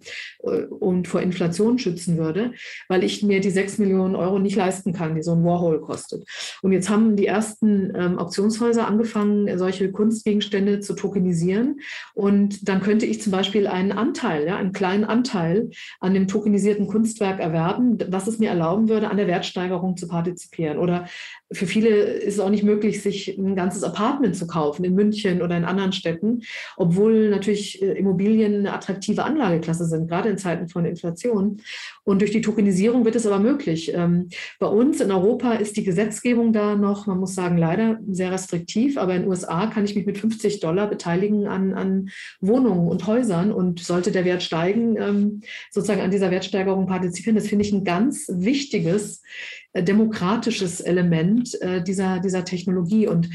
äh, 0.43 0.63
und 0.63 1.07
vor 1.07 1.21
Inflation 1.21 1.77
schützen 1.77 2.17
würde, 2.17 2.53
weil 2.89 3.03
ich 3.03 3.23
mir 3.23 3.39
die 3.39 3.51
sechs 3.51 3.77
Millionen 3.77 4.15
Euro 4.15 4.39
nicht 4.39 4.55
leisten 4.55 4.93
kann, 4.93 5.15
die 5.15 5.23
so 5.23 5.33
ein 5.33 5.43
Warhol 5.43 5.81
kostet. 5.81 6.27
Und 6.61 6.71
jetzt 6.71 6.89
haben 6.89 7.15
die 7.15 7.27
ersten 7.27 7.93
ähm, 7.95 8.17
Auktionshäuser 8.17 8.87
angefangen, 8.87 9.57
solche 9.57 9.91
Kunstgegenstände 9.91 10.79
zu 10.79 10.95
tokenisieren. 11.05 11.81
Und 12.13 12.67
dann 12.67 12.81
könnte 12.81 13.05
ich 13.05 13.21
zum 13.21 13.31
Beispiel 13.31 13.67
einen 13.67 13.91
Anteil, 13.91 14.47
ja, 14.47 14.57
einen 14.57 14.73
kleinen 14.73 15.05
Anteil 15.05 15.69
an 15.99 16.13
dem 16.13 16.27
tokenisierten 16.27 16.87
Kunstwerk 16.87 17.39
erwerben, 17.39 17.97
was 18.09 18.27
es 18.27 18.39
mir 18.39 18.49
erlauben 18.49 18.89
würde, 18.89 19.09
an 19.09 19.17
der 19.17 19.27
Wertsteigerung 19.27 19.97
zu 19.97 20.07
partizipieren. 20.07 20.79
Oder 20.79 21.05
für 21.51 21.67
viele 21.67 21.89
ist 21.89 22.35
es 22.35 22.39
auch 22.39 22.49
nicht 22.49 22.63
möglich, 22.63 23.01
sich 23.01 23.37
ein 23.37 23.55
ganzes 23.55 23.83
Apartment 23.83 24.35
zu 24.35 24.47
kaufen 24.47 24.83
in 24.83 24.95
München 24.95 25.41
oder 25.43 25.55
in 25.55 25.63
anderen 25.63 25.93
Städten, 25.93 26.41
obwohl 26.75 27.29
natürlich 27.29 27.81
äh, 27.81 27.91
Immobilien 27.93 28.55
eine 28.55 28.73
attraktive 28.73 29.23
Anlageklasse 29.23 29.85
sind, 29.85 30.07
gerade 30.07 30.29
in 30.29 30.39
Zeiten 30.39 30.69
von 30.69 30.85
Inflation. 30.85 31.61
Und 32.03 32.21
durch 32.21 32.31
die 32.31 32.41
Tokenisierung 32.41 33.05
wird 33.05 33.15
es 33.15 33.27
aber 33.27 33.39
möglich. 33.39 33.93
Ähm, 33.93 34.29
bei 34.59 34.65
uns 34.65 35.01
in 35.01 35.11
Europa 35.11 35.53
ist 35.53 35.77
die 35.77 35.83
Gesetzgebung 35.83 36.51
da 36.51 36.75
noch, 36.75 37.05
man 37.05 37.19
muss 37.19 37.35
sagen, 37.35 37.57
leider 37.57 37.99
sehr 38.09 38.31
restriktiv, 38.31 38.97
aber 38.97 39.13
in 39.13 39.23
den 39.23 39.29
USA 39.29 39.67
kann 39.67 39.85
ich 39.85 39.95
mich 39.95 40.07
mit 40.07 40.17
50 40.17 40.59
Dollar 40.61 40.89
beteiligen 40.89 41.47
an, 41.47 41.73
an 41.73 42.09
Wohnungen 42.41 42.87
und 42.87 43.05
Häusern 43.05 43.51
und 43.51 43.79
sollte 43.79 44.11
der 44.11 44.25
Wert 44.25 44.41
steigen, 44.41 44.97
ähm, 44.97 45.41
sozusagen 45.69 46.01
an 46.01 46.11
dieser 46.11 46.31
Wertsteigerung 46.31 46.87
partizipieren. 46.87 47.35
Das 47.35 47.47
finde 47.47 47.65
ich 47.65 47.71
ein 47.71 47.83
ganz 47.83 48.27
wichtiges 48.33 49.21
demokratisches 49.83 50.81
Element 50.81 51.59
äh, 51.61 51.83
dieser, 51.83 52.19
dieser 52.19 52.45
Technologie. 52.45 53.07
Und 53.07 53.29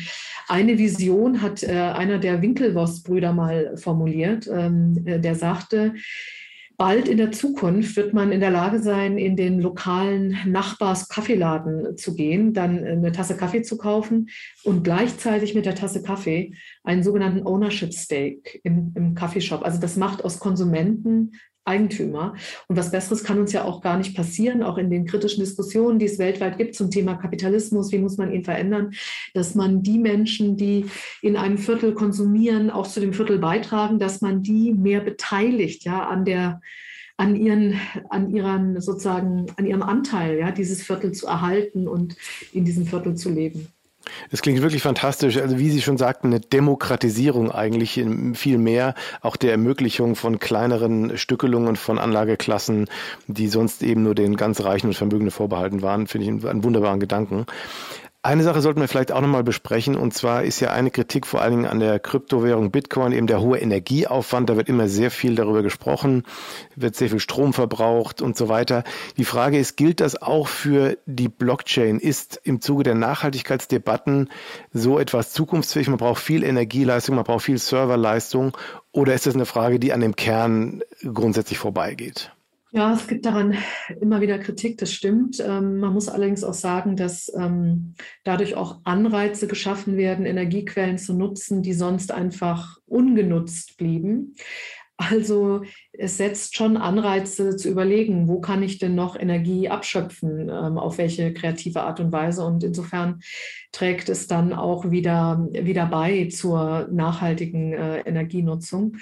eine 0.48 0.78
Vision 0.78 1.42
hat 1.42 1.62
äh, 1.62 1.72
einer 1.72 2.18
der 2.18 2.42
Winkelwoss-Brüder 2.42 3.32
mal 3.32 3.76
formuliert, 3.76 4.48
ähm, 4.52 5.04
der 5.04 5.34
sagte, 5.34 5.94
bald 6.80 7.08
in 7.08 7.18
der 7.18 7.30
Zukunft 7.30 7.94
wird 7.96 8.14
man 8.14 8.32
in 8.32 8.40
der 8.40 8.50
Lage 8.50 8.78
sein, 8.78 9.18
in 9.18 9.36
den 9.36 9.60
lokalen 9.60 10.38
Nachbars-Kaffeeladen 10.46 11.98
zu 11.98 12.14
gehen, 12.14 12.54
dann 12.54 12.82
eine 12.82 13.12
Tasse 13.12 13.36
Kaffee 13.36 13.60
zu 13.60 13.76
kaufen 13.76 14.30
und 14.64 14.82
gleichzeitig 14.82 15.54
mit 15.54 15.66
der 15.66 15.74
Tasse 15.74 16.02
Kaffee 16.02 16.54
einen 16.82 17.02
sogenannten 17.02 17.46
Ownership 17.46 17.92
Stake 17.92 18.60
im, 18.64 18.94
im 18.96 19.14
Kaffeeshop. 19.14 19.62
Also 19.62 19.78
das 19.78 19.96
macht 19.96 20.24
aus 20.24 20.38
Konsumenten 20.38 21.32
Eigentümer. 21.64 22.34
Und 22.68 22.76
was 22.76 22.90
Besseres 22.90 23.24
kann 23.24 23.38
uns 23.38 23.52
ja 23.52 23.64
auch 23.64 23.80
gar 23.80 23.98
nicht 23.98 24.16
passieren, 24.16 24.62
auch 24.62 24.78
in 24.78 24.90
den 24.90 25.06
kritischen 25.06 25.44
Diskussionen, 25.44 25.98
die 25.98 26.06
es 26.06 26.18
weltweit 26.18 26.58
gibt 26.58 26.74
zum 26.74 26.90
Thema 26.90 27.14
Kapitalismus, 27.14 27.92
wie 27.92 27.98
muss 27.98 28.16
man 28.16 28.32
ihn 28.32 28.44
verändern, 28.44 28.92
dass 29.34 29.54
man 29.54 29.82
die 29.82 29.98
Menschen, 29.98 30.56
die 30.56 30.86
in 31.22 31.36
einem 31.36 31.58
Viertel 31.58 31.94
konsumieren, 31.94 32.70
auch 32.70 32.86
zu 32.86 33.00
dem 33.00 33.12
Viertel 33.12 33.38
beitragen, 33.38 33.98
dass 33.98 34.20
man 34.20 34.42
die 34.42 34.72
mehr 34.72 35.00
beteiligt, 35.00 35.84
ja, 35.84 36.08
an 36.08 36.24
der 36.24 36.60
an 37.16 37.36
ihren, 37.36 37.78
an 38.08 38.34
ihren 38.34 38.80
sozusagen, 38.80 39.44
an 39.56 39.66
ihrem 39.66 39.82
Anteil, 39.82 40.38
ja, 40.38 40.52
dieses 40.52 40.82
Viertel 40.82 41.12
zu 41.12 41.26
erhalten 41.26 41.86
und 41.86 42.16
in 42.54 42.64
diesem 42.64 42.86
Viertel 42.86 43.14
zu 43.14 43.28
leben. 43.28 43.68
Es 44.30 44.42
klingt 44.42 44.62
wirklich 44.62 44.82
fantastisch. 44.82 45.36
Also 45.36 45.58
wie 45.58 45.70
Sie 45.70 45.82
schon 45.82 45.98
sagten, 45.98 46.28
eine 46.28 46.40
Demokratisierung 46.40 47.50
eigentlich 47.50 48.04
viel 48.34 48.58
mehr, 48.58 48.94
auch 49.20 49.36
der 49.36 49.52
Ermöglichung 49.52 50.16
von 50.16 50.38
kleineren 50.38 51.16
Stückelungen 51.18 51.76
von 51.76 51.98
Anlageklassen, 51.98 52.88
die 53.26 53.48
sonst 53.48 53.82
eben 53.82 54.02
nur 54.02 54.14
den 54.14 54.36
ganz 54.36 54.62
Reichen 54.62 54.88
und 54.88 54.94
Vermögenden 54.94 55.30
vorbehalten 55.30 55.82
waren, 55.82 56.06
finde 56.06 56.26
ich 56.26 56.46
einen 56.46 56.64
wunderbaren 56.64 57.00
Gedanken. 57.00 57.46
Eine 58.22 58.42
Sache 58.42 58.60
sollten 58.60 58.82
wir 58.82 58.88
vielleicht 58.88 59.12
auch 59.12 59.22
nochmal 59.22 59.44
besprechen, 59.44 59.96
und 59.96 60.12
zwar 60.12 60.42
ist 60.42 60.60
ja 60.60 60.72
eine 60.72 60.90
Kritik 60.90 61.26
vor 61.26 61.40
allen 61.40 61.52
Dingen 61.52 61.64
an 61.64 61.80
der 61.80 61.98
Kryptowährung 61.98 62.70
Bitcoin 62.70 63.12
eben 63.12 63.26
der 63.26 63.40
hohe 63.40 63.58
Energieaufwand. 63.58 64.50
Da 64.50 64.58
wird 64.58 64.68
immer 64.68 64.88
sehr 64.88 65.10
viel 65.10 65.36
darüber 65.36 65.62
gesprochen, 65.62 66.24
wird 66.76 66.96
sehr 66.96 67.08
viel 67.08 67.18
Strom 67.18 67.54
verbraucht 67.54 68.20
und 68.20 68.36
so 68.36 68.50
weiter. 68.50 68.84
Die 69.16 69.24
Frage 69.24 69.58
ist, 69.58 69.78
gilt 69.78 70.00
das 70.00 70.20
auch 70.20 70.48
für 70.48 70.98
die 71.06 71.30
Blockchain? 71.30 71.98
Ist 71.98 72.38
im 72.44 72.60
Zuge 72.60 72.82
der 72.82 72.94
Nachhaltigkeitsdebatten 72.94 74.28
so 74.70 74.98
etwas 74.98 75.32
zukunftsfähig? 75.32 75.88
Man 75.88 75.96
braucht 75.96 76.20
viel 76.22 76.44
Energieleistung, 76.44 77.14
man 77.14 77.24
braucht 77.24 77.46
viel 77.46 77.56
Serverleistung, 77.56 78.54
oder 78.92 79.14
ist 79.14 79.24
das 79.24 79.34
eine 79.34 79.46
Frage, 79.46 79.78
die 79.78 79.94
an 79.94 80.02
dem 80.02 80.14
Kern 80.14 80.82
grundsätzlich 81.02 81.58
vorbeigeht? 81.58 82.32
Ja, 82.72 82.94
es 82.94 83.08
gibt 83.08 83.26
daran 83.26 83.56
immer 84.00 84.20
wieder 84.20 84.38
Kritik, 84.38 84.78
das 84.78 84.92
stimmt. 84.92 85.40
Ähm, 85.44 85.78
man 85.78 85.92
muss 85.92 86.08
allerdings 86.08 86.44
auch 86.44 86.54
sagen, 86.54 86.94
dass 86.94 87.30
ähm, 87.36 87.94
dadurch 88.22 88.54
auch 88.54 88.80
Anreize 88.84 89.48
geschaffen 89.48 89.96
werden, 89.96 90.24
Energiequellen 90.24 90.96
zu 90.96 91.14
nutzen, 91.14 91.62
die 91.62 91.72
sonst 91.72 92.12
einfach 92.12 92.78
ungenutzt 92.86 93.76
blieben. 93.76 94.36
Also 95.00 95.62
es 95.92 96.18
setzt 96.18 96.56
schon 96.56 96.76
Anreize 96.76 97.56
zu 97.56 97.70
überlegen, 97.70 98.28
wo 98.28 98.40
kann 98.40 98.62
ich 98.62 98.78
denn 98.78 98.94
noch 98.94 99.18
Energie 99.18 99.68
abschöpfen, 99.68 100.50
ähm, 100.50 100.78
auf 100.78 100.98
welche 100.98 101.32
kreative 101.32 101.80
Art 101.82 101.98
und 102.00 102.12
Weise. 102.12 102.44
Und 102.44 102.62
insofern 102.62 103.20
trägt 103.72 104.10
es 104.10 104.26
dann 104.26 104.52
auch 104.52 104.90
wieder, 104.90 105.48
wieder 105.52 105.86
bei 105.86 106.28
zur 106.28 106.86
nachhaltigen 106.92 107.72
äh, 107.72 108.00
Energienutzung. 108.00 108.96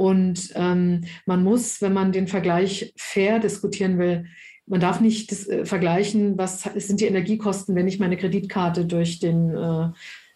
Und 0.00 0.52
ähm, 0.54 1.02
man 1.26 1.44
muss, 1.44 1.82
wenn 1.82 1.92
man 1.92 2.10
den 2.10 2.26
Vergleich 2.26 2.94
fair 2.96 3.38
diskutieren 3.38 3.98
will, 3.98 4.24
man 4.64 4.80
darf 4.80 5.02
nicht 5.02 5.30
das, 5.30 5.46
äh, 5.46 5.66
vergleichen, 5.66 6.38
was 6.38 6.62
sind 6.62 7.02
die 7.02 7.04
Energiekosten, 7.04 7.76
wenn 7.76 7.86
ich 7.86 7.98
meine 7.98 8.16
Kreditkarte 8.16 8.86
durch 8.86 9.18
den 9.18 9.50
äh, 9.50 9.90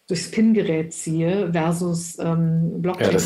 durchs 0.07 0.29
PIN-Gerät 0.29 0.93
ziehe 0.93 1.51
versus 1.51 2.17
ähm, 2.19 2.81
Blockchain, 2.81 3.17
ja, 3.17 3.23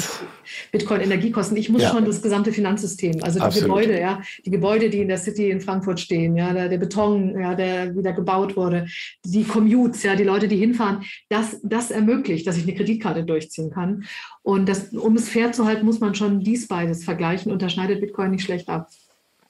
Bitcoin-Energiekosten. 0.71 1.57
Ich 1.57 1.69
muss 1.69 1.81
ja. 1.81 1.89
schon 1.89 2.05
das 2.05 2.21
gesamte 2.21 2.53
Finanzsystem, 2.53 3.21
also 3.21 3.39
die 3.39 3.45
Absolut. 3.45 3.69
Gebäude, 3.69 3.99
ja, 3.99 4.21
die 4.45 4.51
Gebäude, 4.51 4.89
die 4.89 4.99
in 4.99 5.09
der 5.09 5.17
City 5.17 5.49
in 5.49 5.59
Frankfurt 5.59 5.99
stehen, 5.99 6.37
ja, 6.37 6.53
der, 6.53 6.69
der 6.69 6.77
Beton, 6.77 7.37
ja, 7.37 7.53
der 7.53 7.95
wieder 7.95 8.13
gebaut 8.13 8.55
wurde, 8.55 8.87
die 9.25 9.43
Commutes, 9.43 10.03
ja, 10.03 10.15
die 10.15 10.23
Leute, 10.23 10.47
die 10.47 10.55
hinfahren, 10.55 11.03
das, 11.27 11.59
das 11.63 11.91
ermöglicht, 11.91 12.47
dass 12.47 12.57
ich 12.57 12.63
eine 12.63 12.75
Kreditkarte 12.75 13.25
durchziehen 13.25 13.71
kann. 13.71 14.05
Und 14.41 14.69
das, 14.69 14.93
um 14.93 15.17
es 15.17 15.27
fair 15.27 15.51
zu 15.51 15.65
halten, 15.65 15.85
muss 15.85 15.99
man 15.99 16.15
schon 16.15 16.39
dies 16.39 16.67
beides 16.67 17.03
vergleichen 17.03 17.51
und 17.51 17.61
da 17.61 17.67
schneidet 17.67 17.99
Bitcoin 17.99 18.31
nicht 18.31 18.45
schlecht 18.45 18.69
ab. 18.69 18.89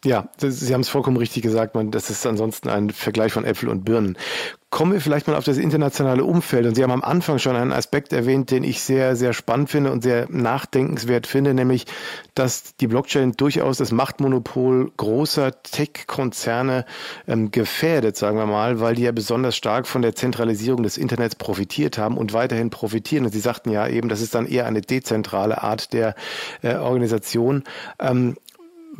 Ja, 0.06 0.30
das, 0.40 0.62
Sie 0.62 0.74
haben 0.74 0.80
es 0.80 0.88
vollkommen 0.88 1.18
richtig 1.18 1.44
gesagt. 1.44 1.76
Man, 1.76 1.92
das 1.92 2.10
ist 2.10 2.26
ansonsten 2.26 2.70
ein 2.70 2.90
Vergleich 2.90 3.34
von 3.34 3.44
Äpfel 3.44 3.68
und 3.68 3.84
Birnen. 3.84 4.18
Kommen 4.70 4.94
wir 4.94 5.02
vielleicht 5.02 5.28
mal 5.28 5.36
auf 5.36 5.44
das 5.44 5.58
internationale 5.58 6.24
Umfeld. 6.24 6.66
Und 6.68 6.76
Sie 6.76 6.84
haben 6.84 6.92
am 6.92 7.04
Anfang 7.04 7.38
schon 7.38 7.58
einen 7.58 7.74
Aspekt 7.74 8.14
erwähnt, 8.14 8.50
den 8.50 8.64
ich 8.64 8.82
sehr, 8.82 9.18
sehr 9.18 9.34
spannend 9.34 9.70
finde 9.70 9.92
und 9.92 10.02
sehr 10.02 10.28
nachdenkenswert 10.30 11.28
finde, 11.28 11.54
nämlich, 11.54 11.86
dass 12.34 12.78
die 12.78 12.88
Blockchain 12.88 13.34
durchaus 13.34 13.80
das 13.80 13.92
Machtmonopol 13.92 14.90
großer 14.96 15.64
Tech-Konzerne 15.64 16.86
ähm, 17.28 17.52
gefährdet, 17.52 18.16
sagen 18.16 18.38
wir 18.38 18.46
mal, 18.46 18.80
weil 18.80 18.96
die 18.96 19.04
ja 19.04 19.12
besonders 19.12 19.58
stark 19.58 19.86
von 19.86 20.02
der 20.02 20.16
Zentralisierung 20.16 20.84
des 20.84 20.98
Internets 20.98 21.36
profitiert 21.36 21.98
haben 21.98 22.18
und 22.18 22.32
weiterhin 22.32 22.70
profitieren. 22.70 23.26
Und 23.26 23.32
Sie 23.34 23.42
sagten 23.42 23.70
ja 23.70 23.86
eben, 23.86 24.08
das 24.08 24.22
ist 24.22 24.34
dann 24.34 24.46
eher 24.46 24.66
eine 24.66 24.80
dezentrale 24.80 25.62
Art 25.62 25.92
der 25.92 26.16
äh, 26.62 26.76
Organisation. 26.76 27.66
Ähm, 28.00 28.38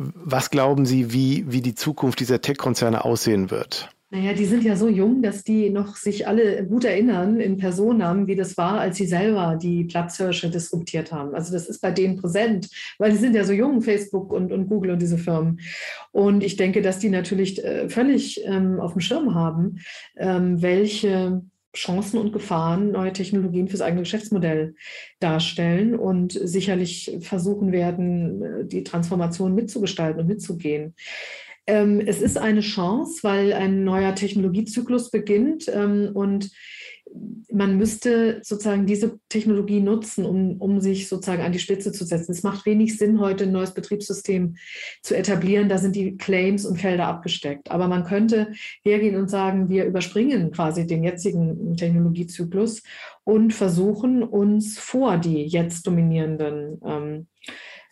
was 0.00 0.50
glauben 0.50 0.86
Sie, 0.86 1.12
wie, 1.12 1.44
wie 1.48 1.60
die 1.60 1.74
Zukunft 1.74 2.20
dieser 2.20 2.40
Tech-Konzerne 2.40 3.04
aussehen 3.04 3.50
wird? 3.50 3.90
Naja, 4.12 4.32
die 4.32 4.46
sind 4.46 4.64
ja 4.64 4.74
so 4.74 4.88
jung, 4.88 5.22
dass 5.22 5.44
die 5.44 5.70
noch 5.70 5.94
sich 5.94 6.26
alle 6.26 6.66
gut 6.66 6.84
erinnern 6.84 7.38
in 7.38 7.58
Personen, 7.58 8.26
wie 8.26 8.34
das 8.34 8.56
war, 8.56 8.80
als 8.80 8.96
sie 8.96 9.06
selber 9.06 9.56
die 9.60 9.84
Platzhirsche 9.84 10.50
disruptiert 10.50 11.12
haben. 11.12 11.32
Also 11.32 11.52
das 11.52 11.68
ist 11.68 11.80
bei 11.80 11.92
denen 11.92 12.16
präsent, 12.16 12.68
weil 12.98 13.12
die 13.12 13.18
sind 13.18 13.36
ja 13.36 13.44
so 13.44 13.52
jung, 13.52 13.82
Facebook 13.82 14.32
und, 14.32 14.50
und 14.50 14.66
Google 14.66 14.90
und 14.90 15.02
diese 15.02 15.16
Firmen. 15.16 15.60
Und 16.10 16.42
ich 16.42 16.56
denke, 16.56 16.82
dass 16.82 16.98
die 16.98 17.08
natürlich 17.08 17.64
äh, 17.64 17.88
völlig 17.88 18.44
ähm, 18.44 18.80
auf 18.80 18.94
dem 18.94 19.00
Schirm 19.00 19.34
haben, 19.36 19.78
ähm, 20.16 20.60
welche 20.60 21.42
Chancen 21.74 22.18
und 22.18 22.32
Gefahren 22.32 22.90
neue 22.90 23.12
Technologien 23.12 23.68
fürs 23.68 23.80
eigene 23.80 24.02
Geschäftsmodell 24.02 24.74
darstellen 25.20 25.94
und 25.94 26.32
sicherlich 26.32 27.18
versuchen 27.20 27.72
werden, 27.72 28.68
die 28.68 28.82
Transformation 28.82 29.54
mitzugestalten 29.54 30.20
und 30.20 30.26
mitzugehen. 30.26 30.94
Ähm, 31.66 32.00
es 32.00 32.20
ist 32.20 32.38
eine 32.38 32.62
Chance, 32.62 33.20
weil 33.22 33.52
ein 33.52 33.84
neuer 33.84 34.14
Technologiezyklus 34.14 35.10
beginnt 35.10 35.68
ähm, 35.72 36.10
und 36.14 36.50
man 37.52 37.76
müsste 37.76 38.40
sozusagen 38.42 38.86
diese 38.86 39.18
Technologie 39.28 39.80
nutzen, 39.80 40.24
um, 40.24 40.56
um 40.60 40.80
sich 40.80 41.08
sozusagen 41.08 41.42
an 41.42 41.52
die 41.52 41.58
Spitze 41.58 41.92
zu 41.92 42.04
setzen. 42.04 42.32
Es 42.32 42.42
macht 42.42 42.66
wenig 42.66 42.96
Sinn, 42.96 43.20
heute 43.20 43.44
ein 43.44 43.52
neues 43.52 43.74
Betriebssystem 43.74 44.56
zu 45.02 45.16
etablieren. 45.16 45.68
Da 45.68 45.78
sind 45.78 45.96
die 45.96 46.16
Claims 46.16 46.64
und 46.64 46.78
Felder 46.78 47.08
abgesteckt. 47.08 47.70
Aber 47.70 47.88
man 47.88 48.04
könnte 48.04 48.52
hergehen 48.82 49.16
und 49.16 49.30
sagen, 49.30 49.68
wir 49.68 49.84
überspringen 49.84 50.52
quasi 50.52 50.86
den 50.86 51.02
jetzigen 51.02 51.76
Technologiezyklus 51.76 52.82
und 53.24 53.52
versuchen 53.52 54.22
uns 54.22 54.78
vor 54.78 55.18
die 55.18 55.44
jetzt 55.44 55.86
dominierenden 55.86 56.80
ähm, 56.84 57.26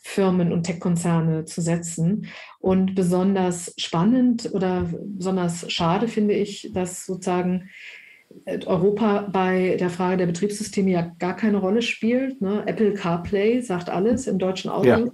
Firmen 0.01 0.53
und 0.53 0.63
Tech-Konzerne 0.63 1.45
zu 1.45 1.61
setzen. 1.61 2.27
Und 2.61 2.95
besonders 2.95 3.75
spannend 3.77 4.51
oder 4.53 4.89
besonders 5.05 5.71
schade 5.71 6.09
finde 6.09 6.35
ich, 6.35 6.71
dass 6.73 7.05
sozusagen 7.05 7.69
Europa 8.67 9.29
bei 9.31 9.77
der 9.79 9.91
Frage 9.91 10.19
der 10.19 10.27
Betriebssysteme 10.27 10.91
ja 10.91 11.13
gar 11.19 11.37
keine 11.37 11.59
Rolle 11.59 11.83
spielt. 11.83 12.41
Ne? 12.41 12.63
Apple 12.67 12.95
CarPlay 12.95 13.61
sagt 13.61 13.91
alles 13.91 14.27
im 14.27 14.39
deutschen 14.39 14.71
Auto. 14.71 14.89
Ja. 14.89 15.05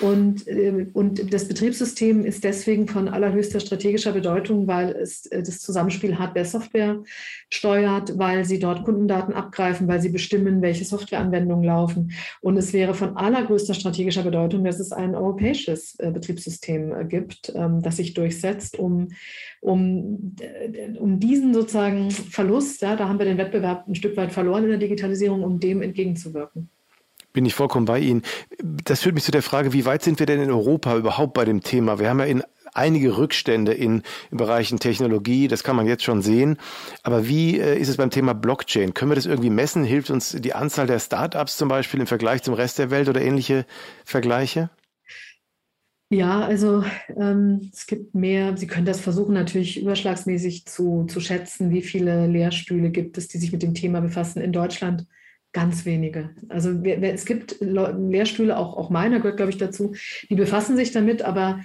Und, 0.00 0.46
äh, 0.46 0.86
und 0.92 1.32
das 1.32 1.48
Betriebssystem 1.48 2.24
ist 2.24 2.44
deswegen 2.44 2.86
von 2.86 3.08
allerhöchster 3.08 3.60
strategischer 3.60 4.12
Bedeutung, 4.12 4.66
weil 4.66 4.90
es 4.90 5.26
äh, 5.26 5.42
das 5.42 5.60
Zusammenspiel 5.60 6.18
Hardware-Software 6.18 7.02
steuert, 7.50 8.18
weil 8.18 8.44
sie 8.44 8.58
dort 8.58 8.84
Kundendaten 8.84 9.32
abgreifen, 9.32 9.88
weil 9.88 10.00
sie 10.00 10.10
bestimmen, 10.10 10.60
welche 10.60 10.84
Softwareanwendungen 10.84 11.64
laufen. 11.64 12.12
Und 12.42 12.58
es 12.58 12.72
wäre 12.72 12.92
von 12.92 13.16
allergrößter 13.16 13.74
strategischer 13.74 14.22
Bedeutung, 14.22 14.64
dass 14.64 14.80
es 14.80 14.92
ein 14.92 15.14
europäisches 15.14 15.98
äh, 15.98 16.10
Betriebssystem 16.10 17.08
gibt, 17.08 17.52
ähm, 17.54 17.80
das 17.80 17.96
sich 17.96 18.12
durchsetzt, 18.12 18.78
um, 18.78 19.08
um, 19.60 20.36
um 20.98 21.20
diesen 21.20 21.54
sozusagen 21.54 22.10
Verlust, 22.10 22.82
ja, 22.82 22.96
da 22.96 23.08
haben 23.08 23.18
wir 23.18 23.26
den 23.26 23.38
Wettbewerb 23.38 23.88
ein 23.88 23.94
Stück 23.94 24.16
weit 24.16 24.32
verloren 24.32 24.64
in 24.64 24.70
der 24.70 24.78
Digitalisierung, 24.78 25.42
um 25.42 25.58
dem 25.58 25.80
entgegenzuwirken 25.80 26.70
bin 27.36 27.44
ich 27.44 27.54
vollkommen 27.54 27.84
bei 27.84 28.00
Ihnen. 28.00 28.22
Das 28.62 29.02
führt 29.02 29.14
mich 29.14 29.24
zu 29.24 29.30
der 29.30 29.42
Frage, 29.42 29.74
wie 29.74 29.84
weit 29.84 30.02
sind 30.02 30.18
wir 30.18 30.24
denn 30.24 30.40
in 30.40 30.50
Europa 30.50 30.96
überhaupt 30.96 31.34
bei 31.34 31.44
dem 31.44 31.60
Thema? 31.60 31.98
Wir 31.98 32.08
haben 32.08 32.18
ja 32.18 32.24
in 32.24 32.42
einige 32.72 33.18
Rückstände 33.18 33.74
in, 33.74 34.02
in 34.30 34.38
Bereichen 34.38 34.78
Technologie, 34.78 35.46
das 35.46 35.62
kann 35.62 35.76
man 35.76 35.86
jetzt 35.86 36.02
schon 36.02 36.22
sehen. 36.22 36.56
Aber 37.02 37.28
wie 37.28 37.60
äh, 37.60 37.78
ist 37.78 37.90
es 37.90 37.98
beim 37.98 38.08
Thema 38.08 38.32
Blockchain? 38.32 38.94
Können 38.94 39.10
wir 39.10 39.16
das 39.16 39.26
irgendwie 39.26 39.50
messen? 39.50 39.84
Hilft 39.84 40.08
uns 40.08 40.32
die 40.32 40.54
Anzahl 40.54 40.86
der 40.86 40.98
Startups 40.98 41.58
zum 41.58 41.68
Beispiel 41.68 42.00
im 42.00 42.06
Vergleich 42.06 42.42
zum 42.42 42.54
Rest 42.54 42.78
der 42.78 42.90
Welt 42.90 43.10
oder 43.10 43.20
ähnliche 43.20 43.66
Vergleiche? 44.06 44.70
Ja, 46.08 46.40
also 46.40 46.84
ähm, 47.14 47.68
es 47.70 47.86
gibt 47.86 48.14
mehr, 48.14 48.56
Sie 48.56 48.66
können 48.66 48.86
das 48.86 49.00
versuchen 49.00 49.34
natürlich 49.34 49.78
überschlagsmäßig 49.82 50.64
zu, 50.64 51.04
zu 51.04 51.20
schätzen, 51.20 51.70
wie 51.70 51.82
viele 51.82 52.28
Lehrstühle 52.28 52.88
gibt 52.88 53.18
es, 53.18 53.28
die 53.28 53.36
sich 53.36 53.52
mit 53.52 53.62
dem 53.62 53.74
Thema 53.74 54.00
befassen. 54.00 54.40
In 54.40 54.52
Deutschland 54.52 55.06
Ganz 55.56 55.86
wenige. 55.86 56.28
Also 56.50 56.70
es 56.82 57.24
gibt 57.24 57.56
Lehrstühle, 57.60 58.58
auch, 58.58 58.76
auch 58.76 58.90
meiner 58.90 59.20
gehört, 59.20 59.38
glaube 59.38 59.50
ich, 59.50 59.56
dazu, 59.56 59.94
die 60.28 60.34
befassen 60.34 60.76
sich 60.76 60.92
damit, 60.92 61.22
aber 61.22 61.60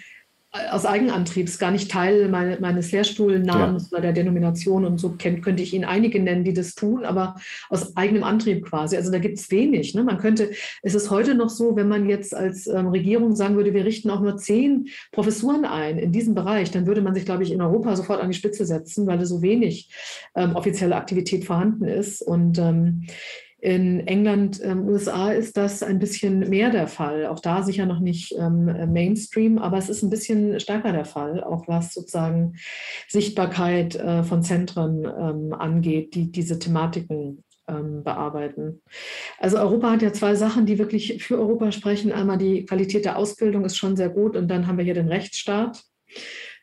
aus 0.69 0.85
Eigenantrieb, 0.85 1.47
ist 1.47 1.59
gar 1.59 1.71
nicht 1.71 1.91
Teil 1.91 2.29
meine, 2.29 2.57
meines 2.61 2.93
Lehrstuhlnamens 2.93 3.91
ja. 3.91 3.97
oder 3.97 4.01
der 4.01 4.13
Denomination 4.13 4.85
und 4.85 4.97
so 4.97 5.09
kennt, 5.17 5.43
könnte 5.43 5.61
ich 5.61 5.73
Ihnen 5.73 5.83
einige 5.83 6.21
nennen, 6.21 6.45
die 6.45 6.53
das 6.53 6.73
tun, 6.73 7.03
aber 7.03 7.35
aus 7.69 7.97
eigenem 7.97 8.23
Antrieb 8.23 8.65
quasi. 8.65 8.95
Also 8.95 9.11
da 9.11 9.19
gibt 9.19 9.39
es 9.39 9.51
wenig. 9.51 9.93
Ne? 9.93 10.03
Man 10.03 10.19
könnte, 10.19 10.51
es 10.83 10.95
ist 10.95 11.09
heute 11.09 11.35
noch 11.35 11.49
so, 11.49 11.75
wenn 11.75 11.89
man 11.89 12.07
jetzt 12.07 12.33
als 12.33 12.67
ähm, 12.67 12.87
Regierung 12.87 13.35
sagen 13.35 13.57
würde, 13.57 13.73
wir 13.73 13.83
richten 13.83 14.09
auch 14.09 14.21
nur 14.21 14.37
zehn 14.37 14.87
Professuren 15.11 15.65
ein 15.65 15.97
in 15.97 16.13
diesem 16.13 16.33
Bereich, 16.33 16.71
dann 16.71 16.85
würde 16.85 17.01
man 17.01 17.13
sich, 17.13 17.25
glaube 17.25 17.43
ich, 17.43 17.51
in 17.51 17.61
Europa 17.61 17.97
sofort 17.97 18.21
an 18.21 18.31
die 18.31 18.37
Spitze 18.37 18.65
setzen, 18.65 19.05
weil 19.05 19.17
da 19.17 19.25
so 19.25 19.41
wenig 19.41 19.89
ähm, 20.33 20.55
offizielle 20.55 20.95
Aktivität 20.95 21.43
vorhanden 21.43 21.83
ist. 21.83 22.21
Und 22.21 22.57
ähm, 22.57 23.03
in 23.61 24.07
England, 24.07 24.59
ähm, 24.63 24.87
USA 24.87 25.31
ist 25.31 25.55
das 25.55 25.83
ein 25.83 25.99
bisschen 25.99 26.49
mehr 26.49 26.71
der 26.71 26.87
Fall. 26.87 27.27
Auch 27.27 27.39
da 27.39 27.61
sicher 27.61 27.85
noch 27.85 27.99
nicht 27.99 28.33
ähm, 28.37 28.65
Mainstream, 28.91 29.59
aber 29.59 29.77
es 29.77 29.87
ist 29.87 30.01
ein 30.01 30.09
bisschen 30.09 30.59
stärker 30.59 30.91
der 30.91 31.05
Fall, 31.05 31.43
auch 31.43 31.67
was 31.67 31.93
sozusagen 31.93 32.55
Sichtbarkeit 33.07 33.95
äh, 33.95 34.23
von 34.23 34.41
Zentren 34.41 35.05
ähm, 35.05 35.53
angeht, 35.53 36.15
die 36.15 36.31
diese 36.31 36.57
Thematiken 36.57 37.43
ähm, 37.67 38.03
bearbeiten. 38.03 38.81
Also 39.37 39.57
Europa 39.57 39.91
hat 39.91 40.01
ja 40.01 40.11
zwei 40.11 40.33
Sachen, 40.33 40.65
die 40.65 40.79
wirklich 40.79 41.23
für 41.23 41.37
Europa 41.37 41.71
sprechen. 41.71 42.11
Einmal 42.11 42.39
die 42.39 42.65
Qualität 42.65 43.05
der 43.05 43.17
Ausbildung 43.17 43.63
ist 43.63 43.77
schon 43.77 43.95
sehr 43.95 44.09
gut 44.09 44.35
und 44.35 44.47
dann 44.47 44.65
haben 44.65 44.77
wir 44.77 44.85
hier 44.85 44.95
den 44.95 45.07
Rechtsstaat. 45.07 45.83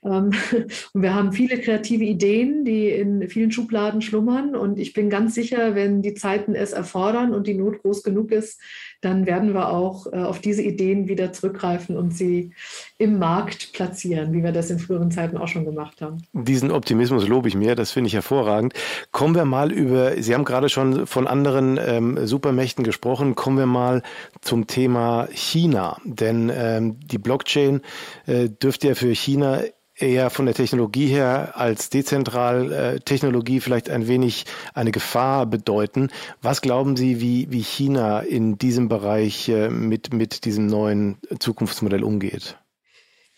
Ähm, 0.05 0.33
und 0.93 1.03
wir 1.03 1.15
haben 1.15 1.33
viele 1.33 1.59
kreative 1.61 2.05
Ideen, 2.05 2.65
die 2.65 2.89
in 2.89 3.29
vielen 3.29 3.53
Schubladen 3.53 4.03
schlummern. 4.03 4.55
Und 4.55 4.79
ich 4.79 4.93
bin 4.93 5.11
ganz 5.11 5.35
sicher, 5.35 5.75
wenn 5.75 6.03
die 6.03 6.15
Zeiten 6.15 6.55
es 6.55 6.73
erfordern 6.73 7.35
und 7.35 7.47
die 7.47 7.55
Not 7.55 7.83
groß 7.83 8.03
genug 8.03 8.33
ist, 8.33 8.61
dann 9.01 9.27
werden 9.27 9.55
wir 9.55 9.69
auch 9.69 10.07
äh, 10.13 10.17
auf 10.17 10.41
diese 10.41 10.63
Ideen 10.63 11.07
wieder 11.07 11.33
zurückgreifen 11.33 11.97
und 11.97 12.17
sie 12.17 12.53
im 12.99 13.19
Markt 13.19 13.73
platzieren, 13.73 14.33
wie 14.33 14.43
wir 14.43 14.51
das 14.51 14.71
in 14.71 14.81
früheren 14.81 15.11
Zeiten 15.11 15.37
auch 15.37 15.47
schon 15.47 15.65
gemacht 15.65 16.01
haben. 16.01 16.19
Diesen 16.33 16.73
Optimismus 16.73 17.29
lobe 17.29 17.49
ich 17.49 17.55
mir, 17.55 17.77
das 17.77 17.93
finde 17.93 18.09
ich 18.09 18.15
hervorragend. 18.15 18.75
Kommen 19.13 19.37
wir 19.37 19.45
mal 19.45 19.71
über, 19.71 20.21
Sie 20.21 20.35
haben 20.35 20.45
gerade 20.45 20.69
schon 20.69 21.07
von 21.07 21.29
anderen 21.29 21.79
ähm, 21.81 22.27
Supermächten 22.27 22.83
gesprochen, 22.83 23.37
kommen 23.37 23.59
wir 23.59 23.67
mal 23.67 24.03
zum 24.41 24.67
Thema 24.67 25.29
China. 25.31 25.99
Denn 26.05 26.51
ähm, 26.53 26.99
die 27.01 27.19
Blockchain 27.19 27.83
äh, 28.27 28.49
dürfte 28.49 28.89
ja 28.89 28.95
für 28.95 29.15
China 29.15 29.61
eher 29.99 30.31
von 30.31 30.47
der 30.47 30.55
Technologie 30.55 31.07
her 31.07 31.53
als 31.55 31.91
Dezentral-Technologie 31.91 33.57
äh, 33.57 33.61
vielleicht 33.61 33.91
ein 33.91 34.09
wenig 34.09 34.45
eine 34.75 34.93
Gefahr 34.93 35.47
bedeuten. 35.47 36.09
Was 36.43 36.61
glauben 36.61 36.97
Sie, 36.97 37.21
wie, 37.21 37.51
wie 37.51 37.63
China 37.63 38.21
in 38.21 38.59
diesem 38.59 38.89
Bereich 38.89 39.49
äh, 39.49 39.69
mit, 39.69 40.13
mit 40.13 40.45
diesem 40.45 40.67
neuen 40.67 41.19
Zukunftsmodell 41.39 42.05
umgeht? 42.05 42.57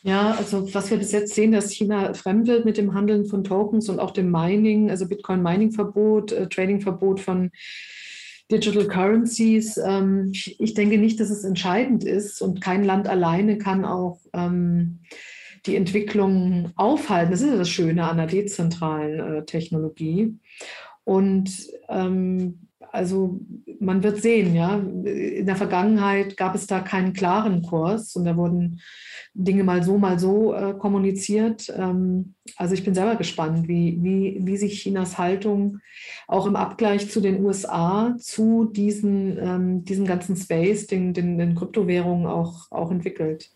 Ja, 0.03 0.33
also 0.33 0.73
was 0.73 0.91
wir 0.91 0.97
bis 0.97 1.13
jetzt 1.13 1.35
sehen, 1.35 1.53
dass 1.53 1.71
China 1.73 2.15
fremdelt 2.15 2.65
mit 2.65 2.79
dem 2.79 2.95
Handeln 2.95 3.27
von 3.27 3.45
Tokens 3.45 3.89
und 3.91 4.01
auch 4.01 4.13
dem 4.13 4.31
Mining, 4.31 4.91
also 4.91 5.07
Bitcoin-Mining-Verbot, 5.07 6.33
äh, 6.33 6.49
Trading-Verbot 6.49 7.21
von 7.21 7.51
Digital 8.51 8.87
Currencies. 8.87 9.77
Ähm, 9.77 10.33
ich 10.33 10.75
denke 10.75 10.99
nicht, 10.99 11.21
dass 11.21 11.31
es 11.31 11.45
entscheidend 11.45 12.05
ist 12.05 12.41
und 12.41 12.61
kein 12.61 12.83
Land 12.85 13.09
alleine 13.09 13.59
kann 13.59 13.85
auch 13.85 14.21
ähm, 14.33 15.01
die 15.67 15.77
Entwicklung 15.77 16.73
aufhalten. 16.77 17.33
Das 17.33 17.43
ist 17.43 17.57
das 17.57 17.69
Schöne 17.69 18.05
an 18.05 18.17
der 18.17 18.27
dezentralen 18.27 19.21
äh, 19.21 19.45
Technologie. 19.45 20.39
Und 21.05 21.51
ähm, 21.89 22.67
also 22.93 23.41
man 23.79 24.03
wird 24.03 24.21
sehen, 24.21 24.55
ja, 24.55 24.77
in 24.77 25.47
der 25.47 25.57
Vergangenheit 25.57 26.37
gab 26.37 26.55
es 26.55 26.67
da 26.67 26.81
keinen 26.81 27.13
klaren 27.13 27.63
Kurs 27.63 28.17
und 28.17 28.25
da 28.25 28.37
wurden 28.37 28.81
Dinge 29.35 29.65
mal 29.65 29.83
so, 29.83 29.97
mal 29.97 30.19
so 30.19 30.55
äh, 30.55 30.75
kommuniziert. 30.75 31.73
Ähm, 31.77 32.35
also 32.57 32.75
ich 32.75 32.85
bin 32.85 32.95
selber 32.95 33.17
gespannt, 33.17 33.69
wie, 33.69 33.99
wie, 34.03 34.41
wie 34.41 34.57
sich 34.57 34.83
Chinas 34.83 35.19
Haltung 35.19 35.79
auch 36.27 36.47
im 36.47 36.57
Abgleich 36.57 37.11
zu 37.11 37.21
den 37.21 37.45
USA 37.45 38.17
zu 38.19 38.65
diesen, 38.65 39.39
ähm, 39.39 39.85
diesem 39.85 40.07
ganzen 40.07 40.37
Space, 40.37 40.87
den, 40.87 41.15
den, 41.15 41.39
den 41.39 41.55
Kryptowährungen 41.55 42.27
auch, 42.27 42.71
auch 42.71 42.91
entwickelt. 42.91 43.51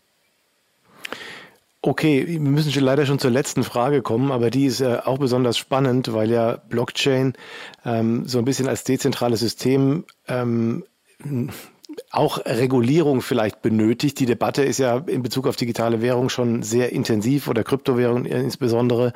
Okay, 1.87 2.25
wir 2.27 2.39
müssen 2.39 2.71
schon 2.71 2.81
leider 2.81 3.05
schon 3.05 3.19
zur 3.19 3.29
letzten 3.29 3.63
Frage 3.63 4.01
kommen, 4.01 4.31
aber 4.31 4.49
die 4.49 4.65
ist 4.65 4.81
äh, 4.81 4.97
auch 5.05 5.19
besonders 5.19 5.55
spannend, 5.55 6.11
weil 6.13 6.31
ja 6.31 6.55
Blockchain 6.55 7.33
ähm, 7.85 8.27
so 8.27 8.39
ein 8.39 8.45
bisschen 8.45 8.67
als 8.67 8.83
dezentrales 8.83 9.41
System 9.41 10.03
ähm, 10.27 10.83
auch 12.09 12.43
Regulierung 12.43 13.21
vielleicht 13.21 13.61
benötigt. 13.61 14.19
Die 14.19 14.25
Debatte 14.25 14.63
ist 14.63 14.79
ja 14.79 14.97
in 14.97 15.21
Bezug 15.21 15.45
auf 15.45 15.57
digitale 15.57 16.01
Währung 16.01 16.29
schon 16.29 16.63
sehr 16.63 16.91
intensiv 16.91 17.47
oder 17.47 17.63
Kryptowährung 17.63 18.25
insbesondere. 18.25 19.13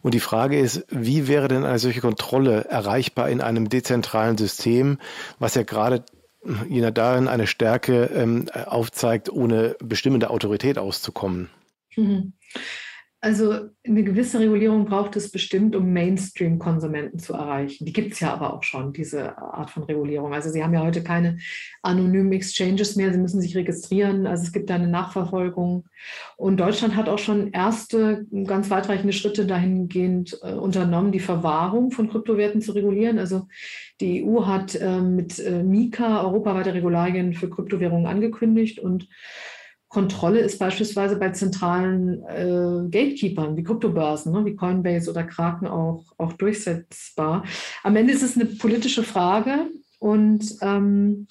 Und 0.00 0.14
die 0.14 0.20
Frage 0.20 0.58
ist, 0.58 0.86
wie 0.88 1.28
wäre 1.28 1.48
denn 1.48 1.64
eine 1.64 1.78
solche 1.78 2.00
Kontrolle 2.00 2.64
erreichbar 2.70 3.28
in 3.28 3.42
einem 3.42 3.68
dezentralen 3.68 4.38
System, 4.38 4.96
was 5.38 5.56
ja 5.56 5.62
gerade 5.62 6.04
jener 6.70 6.90
darin 6.90 7.28
eine 7.28 7.46
Stärke 7.46 8.04
ähm, 8.04 8.46
aufzeigt, 8.64 9.30
ohne 9.30 9.76
bestimmende 9.80 10.30
Autorität 10.30 10.78
auszukommen? 10.78 11.50
Mhm. 11.98 12.32
Also 13.20 13.70
eine 13.84 14.04
gewisse 14.04 14.38
Regulierung 14.38 14.84
braucht 14.84 15.16
es 15.16 15.32
bestimmt, 15.32 15.74
um 15.74 15.92
Mainstream-Konsumenten 15.92 17.18
zu 17.18 17.32
erreichen. 17.32 17.84
Die 17.84 17.92
gibt 17.92 18.12
es 18.12 18.20
ja 18.20 18.32
aber 18.32 18.54
auch 18.54 18.62
schon, 18.62 18.92
diese 18.92 19.36
Art 19.38 19.70
von 19.70 19.82
Regulierung. 19.82 20.32
Also 20.32 20.50
Sie 20.50 20.62
haben 20.62 20.72
ja 20.72 20.84
heute 20.84 21.02
keine 21.02 21.38
anonymen 21.82 22.30
Exchanges 22.30 22.94
mehr, 22.94 23.12
Sie 23.12 23.18
müssen 23.18 23.40
sich 23.40 23.56
registrieren. 23.56 24.28
Also 24.28 24.44
es 24.44 24.52
gibt 24.52 24.70
da 24.70 24.76
eine 24.76 24.86
Nachverfolgung. 24.86 25.88
Und 26.36 26.60
Deutschland 26.60 26.94
hat 26.94 27.08
auch 27.08 27.18
schon 27.18 27.50
erste 27.50 28.24
ganz 28.44 28.70
weitreichende 28.70 29.12
Schritte 29.12 29.46
dahingehend 29.46 30.38
äh, 30.44 30.52
unternommen, 30.52 31.10
die 31.10 31.18
Verwahrung 31.18 31.90
von 31.90 32.08
Kryptowerten 32.08 32.60
zu 32.60 32.70
regulieren. 32.70 33.18
Also 33.18 33.48
die 34.00 34.24
EU 34.24 34.46
hat 34.46 34.76
äh, 34.76 35.00
mit 35.00 35.40
äh, 35.40 35.64
Mika 35.64 36.22
europaweite 36.22 36.72
Regularien 36.72 37.34
für 37.34 37.50
Kryptowährungen 37.50 38.06
angekündigt 38.06 38.78
und 38.78 39.08
Kontrolle 39.88 40.40
ist 40.40 40.58
beispielsweise 40.58 41.16
bei 41.16 41.30
zentralen 41.30 42.22
äh, 42.24 42.88
Gatekeepern 42.90 43.56
wie 43.56 43.62
Kryptobörsen, 43.62 44.32
ne, 44.32 44.44
wie 44.44 44.54
Coinbase 44.54 45.10
oder 45.10 45.24
Kraken 45.24 45.66
auch, 45.66 46.04
auch 46.18 46.34
durchsetzbar. 46.34 47.44
Am 47.82 47.96
Ende 47.96 48.12
ist 48.12 48.22
es 48.22 48.36
eine 48.36 48.46
politische 48.46 49.02
Frage 49.02 49.70
und 49.98 50.56
ähm, 50.60 51.26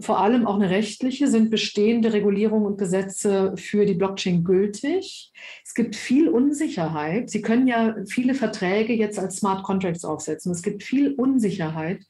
vor 0.00 0.18
allem 0.18 0.46
auch 0.46 0.54
eine 0.54 0.70
rechtliche, 0.70 1.28
sind 1.28 1.50
bestehende 1.50 2.12
Regulierungen 2.12 2.66
und 2.66 2.78
Gesetze 2.78 3.54
für 3.56 3.84
die 3.84 3.94
Blockchain 3.94 4.44
gültig. 4.44 5.32
Es 5.64 5.74
gibt 5.74 5.94
viel 5.94 6.28
Unsicherheit. 6.28 7.30
Sie 7.30 7.42
können 7.42 7.66
ja 7.66 7.96
viele 8.08 8.34
Verträge 8.34 8.94
jetzt 8.94 9.18
als 9.18 9.36
Smart 9.36 9.62
Contracts 9.62 10.04
aufsetzen. 10.04 10.52
Es 10.52 10.62
gibt 10.62 10.82
viel 10.82 11.12
Unsicherheit, 11.14 12.04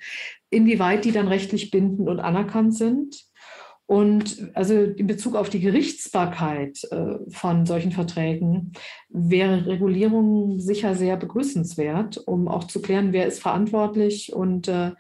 inwieweit 0.50 1.04
die 1.04 1.12
dann 1.12 1.28
rechtlich 1.28 1.70
bindend 1.70 2.08
und 2.08 2.20
anerkannt 2.20 2.76
sind. 2.76 3.24
Und 3.90 4.52
also 4.54 4.74
in 4.74 5.08
Bezug 5.08 5.34
auf 5.34 5.48
die 5.50 5.58
Gerichtsbarkeit 5.58 6.84
äh, 6.92 7.18
von 7.28 7.66
solchen 7.66 7.90
Verträgen 7.90 8.72
wäre 9.08 9.66
Regulierung 9.66 10.60
sicher 10.60 10.94
sehr 10.94 11.16
begrüßenswert, 11.16 12.16
um 12.18 12.46
auch 12.46 12.62
zu 12.62 12.82
klären, 12.82 13.12
wer 13.12 13.26
ist 13.26 13.40
verantwortlich 13.40 14.32
und 14.32 14.68
äh, 14.68 14.92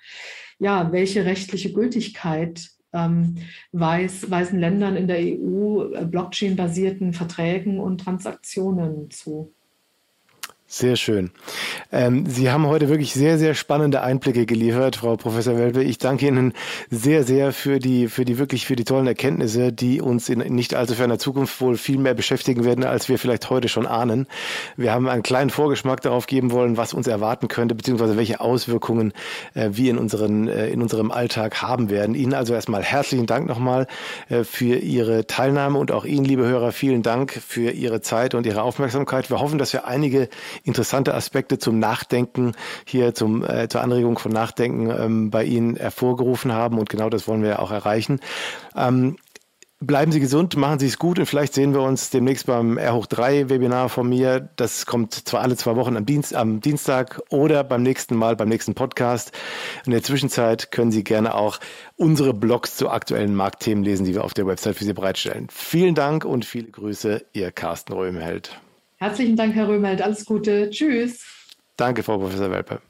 ja, 0.58 0.90
welche 0.90 1.24
rechtliche 1.24 1.72
Gültigkeit 1.72 2.68
ähm, 2.92 3.36
weiß, 3.70 4.28
weisen 4.28 4.58
Ländern 4.58 4.96
in 4.96 5.06
der 5.06 5.20
EU 5.20 5.84
äh, 5.92 6.04
Blockchain-basierten 6.04 7.12
Verträgen 7.12 7.78
und 7.78 7.98
Transaktionen 7.98 9.08
zu. 9.12 9.54
Sehr 10.72 10.94
schön. 10.94 11.32
Ähm, 11.90 12.26
Sie 12.26 12.48
haben 12.48 12.68
heute 12.68 12.88
wirklich 12.88 13.12
sehr, 13.12 13.38
sehr 13.38 13.54
spannende 13.54 14.02
Einblicke 14.02 14.46
geliefert, 14.46 14.94
Frau 14.94 15.16
Professor 15.16 15.58
Welpe. 15.58 15.82
Ich 15.82 15.98
danke 15.98 16.28
Ihnen 16.28 16.52
sehr, 16.90 17.24
sehr 17.24 17.52
für 17.52 17.80
die, 17.80 18.06
für 18.06 18.24
die 18.24 18.38
wirklich 18.38 18.66
für 18.66 18.76
die 18.76 18.84
tollen 18.84 19.08
Erkenntnisse, 19.08 19.72
die 19.72 20.00
uns 20.00 20.28
in 20.28 20.38
nicht 20.54 20.76
allzu 20.76 20.94
ferner 20.94 21.18
Zukunft 21.18 21.60
wohl 21.60 21.76
viel 21.76 21.98
mehr 21.98 22.14
beschäftigen 22.14 22.64
werden, 22.64 22.84
als 22.84 23.08
wir 23.08 23.18
vielleicht 23.18 23.50
heute 23.50 23.66
schon 23.68 23.84
ahnen. 23.84 24.28
Wir 24.76 24.92
haben 24.92 25.08
einen 25.08 25.24
kleinen 25.24 25.50
Vorgeschmack 25.50 26.02
darauf 26.02 26.28
geben 26.28 26.52
wollen, 26.52 26.76
was 26.76 26.94
uns 26.94 27.08
erwarten 27.08 27.48
könnte, 27.48 27.74
beziehungsweise 27.74 28.16
welche 28.16 28.38
Auswirkungen 28.38 29.12
äh, 29.54 29.70
wir 29.72 29.90
in 29.90 29.98
unseren, 29.98 30.46
äh, 30.46 30.68
in 30.68 30.82
unserem 30.82 31.10
Alltag 31.10 31.62
haben 31.62 31.90
werden. 31.90 32.14
Ihnen 32.14 32.32
also 32.32 32.54
erstmal 32.54 32.84
herzlichen 32.84 33.26
Dank 33.26 33.48
nochmal 33.48 33.88
äh, 34.28 34.44
für 34.44 34.76
Ihre 34.76 35.26
Teilnahme 35.26 35.80
und 35.80 35.90
auch 35.90 36.04
Ihnen, 36.04 36.24
liebe 36.24 36.46
Hörer, 36.46 36.70
vielen 36.70 37.02
Dank 37.02 37.32
für 37.32 37.72
Ihre 37.72 38.02
Zeit 38.02 38.36
und 38.36 38.46
Ihre 38.46 38.62
Aufmerksamkeit. 38.62 39.30
Wir 39.30 39.40
hoffen, 39.40 39.58
dass 39.58 39.72
wir 39.72 39.88
einige 39.88 40.28
interessante 40.64 41.14
Aspekte 41.14 41.58
zum 41.58 41.78
Nachdenken 41.78 42.52
hier 42.84 43.14
zum, 43.14 43.44
äh, 43.44 43.68
zur 43.68 43.80
Anregung 43.80 44.18
von 44.18 44.32
Nachdenken 44.32 44.90
ähm, 44.90 45.30
bei 45.30 45.44
Ihnen 45.44 45.76
hervorgerufen 45.76 46.52
haben 46.52 46.78
und 46.78 46.88
genau 46.88 47.10
das 47.10 47.28
wollen 47.28 47.42
wir 47.42 47.60
auch 47.60 47.70
erreichen. 47.70 48.20
Ähm, 48.76 49.16
Bleiben 49.82 50.12
Sie 50.12 50.20
gesund, 50.20 50.58
machen 50.58 50.78
Sie 50.78 50.88
es 50.88 50.98
gut 50.98 51.18
und 51.18 51.24
vielleicht 51.24 51.54
sehen 51.54 51.72
wir 51.72 51.80
uns 51.80 52.10
demnächst 52.10 52.44
beim 52.44 52.76
R 52.76 52.94
hoch 52.94 53.06
3 53.06 53.48
Webinar 53.48 53.88
von 53.88 54.06
mir. 54.06 54.50
Das 54.56 54.84
kommt 54.84 55.14
zwar 55.14 55.40
alle 55.40 55.56
zwei 55.56 55.74
Wochen 55.74 55.96
am, 55.96 56.04
Dienst, 56.04 56.34
am 56.34 56.60
Dienstag 56.60 57.22
oder 57.30 57.64
beim 57.64 57.82
nächsten 57.82 58.14
Mal, 58.14 58.36
beim 58.36 58.50
nächsten 58.50 58.74
Podcast. 58.74 59.32
In 59.86 59.92
der 59.92 60.02
Zwischenzeit 60.02 60.70
können 60.70 60.92
Sie 60.92 61.02
gerne 61.02 61.34
auch 61.34 61.60
unsere 61.96 62.34
Blogs 62.34 62.76
zu 62.76 62.90
aktuellen 62.90 63.34
Marktthemen 63.34 63.82
lesen, 63.82 64.04
die 64.04 64.12
wir 64.12 64.24
auf 64.24 64.34
der 64.34 64.46
Website 64.46 64.76
für 64.76 64.84
Sie 64.84 64.92
bereitstellen. 64.92 65.46
Vielen 65.50 65.94
Dank 65.94 66.26
und 66.26 66.44
viele 66.44 66.70
Grüße, 66.70 67.24
Ihr 67.32 67.50
Carsten 67.50 67.94
Röhmheld. 67.94 68.60
Herzlichen 69.02 69.34
Dank, 69.34 69.54
Herr 69.54 69.66
Röhmelt. 69.66 70.02
Alles 70.02 70.26
Gute. 70.26 70.68
Tschüss. 70.68 71.24
Danke, 71.78 72.02
Frau 72.02 72.18
Professor 72.18 72.50
Welpe. 72.50 72.82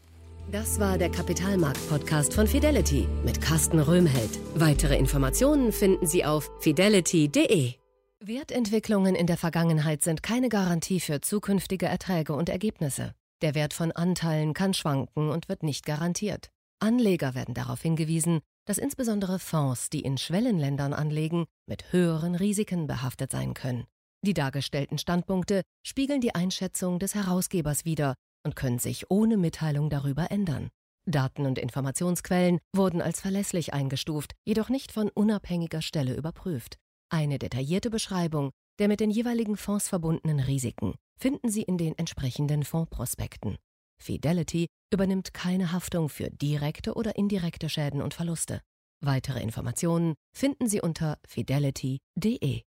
Das 0.51 0.81
war 0.81 0.99
der 0.99 1.09
Kapitalmarkt-Podcast 1.09 2.35
von 2.35 2.49
Fidelity 2.49 3.07
mit 3.25 3.41
Carsten 3.41 3.79
Röhmheld. 3.79 4.41
Weitere 4.57 4.99
Informationen 4.99 5.71
finden 5.71 6.09
Sie 6.09 6.25
auf 6.25 6.51
fidelity.de. 6.59 7.75
Wertentwicklungen 8.19 9.15
in 9.15 9.29
der 9.29 9.37
Vergangenheit 9.37 10.03
sind 10.03 10.25
keine 10.25 10.49
Garantie 10.49 10.99
für 10.99 11.21
zukünftige 11.21 11.87
Erträge 11.87 12.33
und 12.33 12.49
Ergebnisse. 12.49 13.15
Der 13.41 13.55
Wert 13.55 13.73
von 13.73 13.93
Anteilen 13.93 14.53
kann 14.53 14.75
schwanken 14.75 15.31
und 15.31 15.49
wird 15.49 15.63
nicht 15.63 15.87
garantiert. 15.87 16.51
Anleger 16.81 17.37
werden 17.37 17.55
darauf 17.55 17.83
hingewiesen, 17.83 18.41
dass 18.65 18.79
insbesondere 18.79 19.39
Fonds, 19.39 19.91
die 19.91 20.01
in 20.01 20.19
Schwellenländern 20.19 20.93
anlegen, 20.93 21.47
mit 21.67 21.93
höheren 21.93 22.35
Risiken 22.35 22.89
behaftet 22.89 23.31
sein 23.31 23.55
können. 23.55 23.85
Die 24.23 24.35
dargestellten 24.35 24.99
Standpunkte 24.99 25.63
spiegeln 25.83 26.21
die 26.21 26.35
Einschätzung 26.35 26.99
des 26.99 27.15
Herausgebers 27.15 27.85
wider 27.85 28.15
und 28.45 28.57
können 28.57 28.79
sich 28.79 29.11
ohne 29.11 29.37
Mitteilung 29.37 29.91
darüber 29.91 30.31
ändern. 30.31 30.69
Daten 31.07 31.47
und 31.47 31.59
Informationsquellen 31.59 32.59
wurden 32.75 33.01
als 33.01 33.21
verlässlich 33.21 33.73
eingestuft, 33.73 34.33
jedoch 34.45 34.69
nicht 34.69 34.93
von 34.93 35.09
unabhängiger 35.09 35.83
Stelle 35.83 36.15
überprüft. 36.15 36.77
Eine 37.09 37.39
detaillierte 37.39 37.91
Beschreibung 37.91 38.51
der 38.81 38.89
mit 38.89 39.01
den 39.01 39.11
jeweiligen 39.11 39.59
Fonds 39.59 39.89
verbundenen 39.89 40.41
Risiken 40.41 40.95
finden 41.19 41.51
Sie 41.51 41.63
in 41.63 41.77
den 41.77 41.97
entsprechenden 41.99 42.65
Fondsprospekten. 42.65 43.59
Fidelity 44.03 44.69
übernimmt 44.91 45.35
keine 45.35 45.71
Haftung 45.71 46.09
für 46.09 46.31
direkte 46.31 46.95
oder 46.95 47.17
indirekte 47.17 47.69
Schäden 47.69 48.01
und 48.01 48.15
Verluste. 48.15 48.63
Weitere 49.05 49.43
Informationen 49.43 50.15
finden 50.35 50.67
Sie 50.67 50.81
unter 50.81 51.19
fidelity.de. 51.29 52.63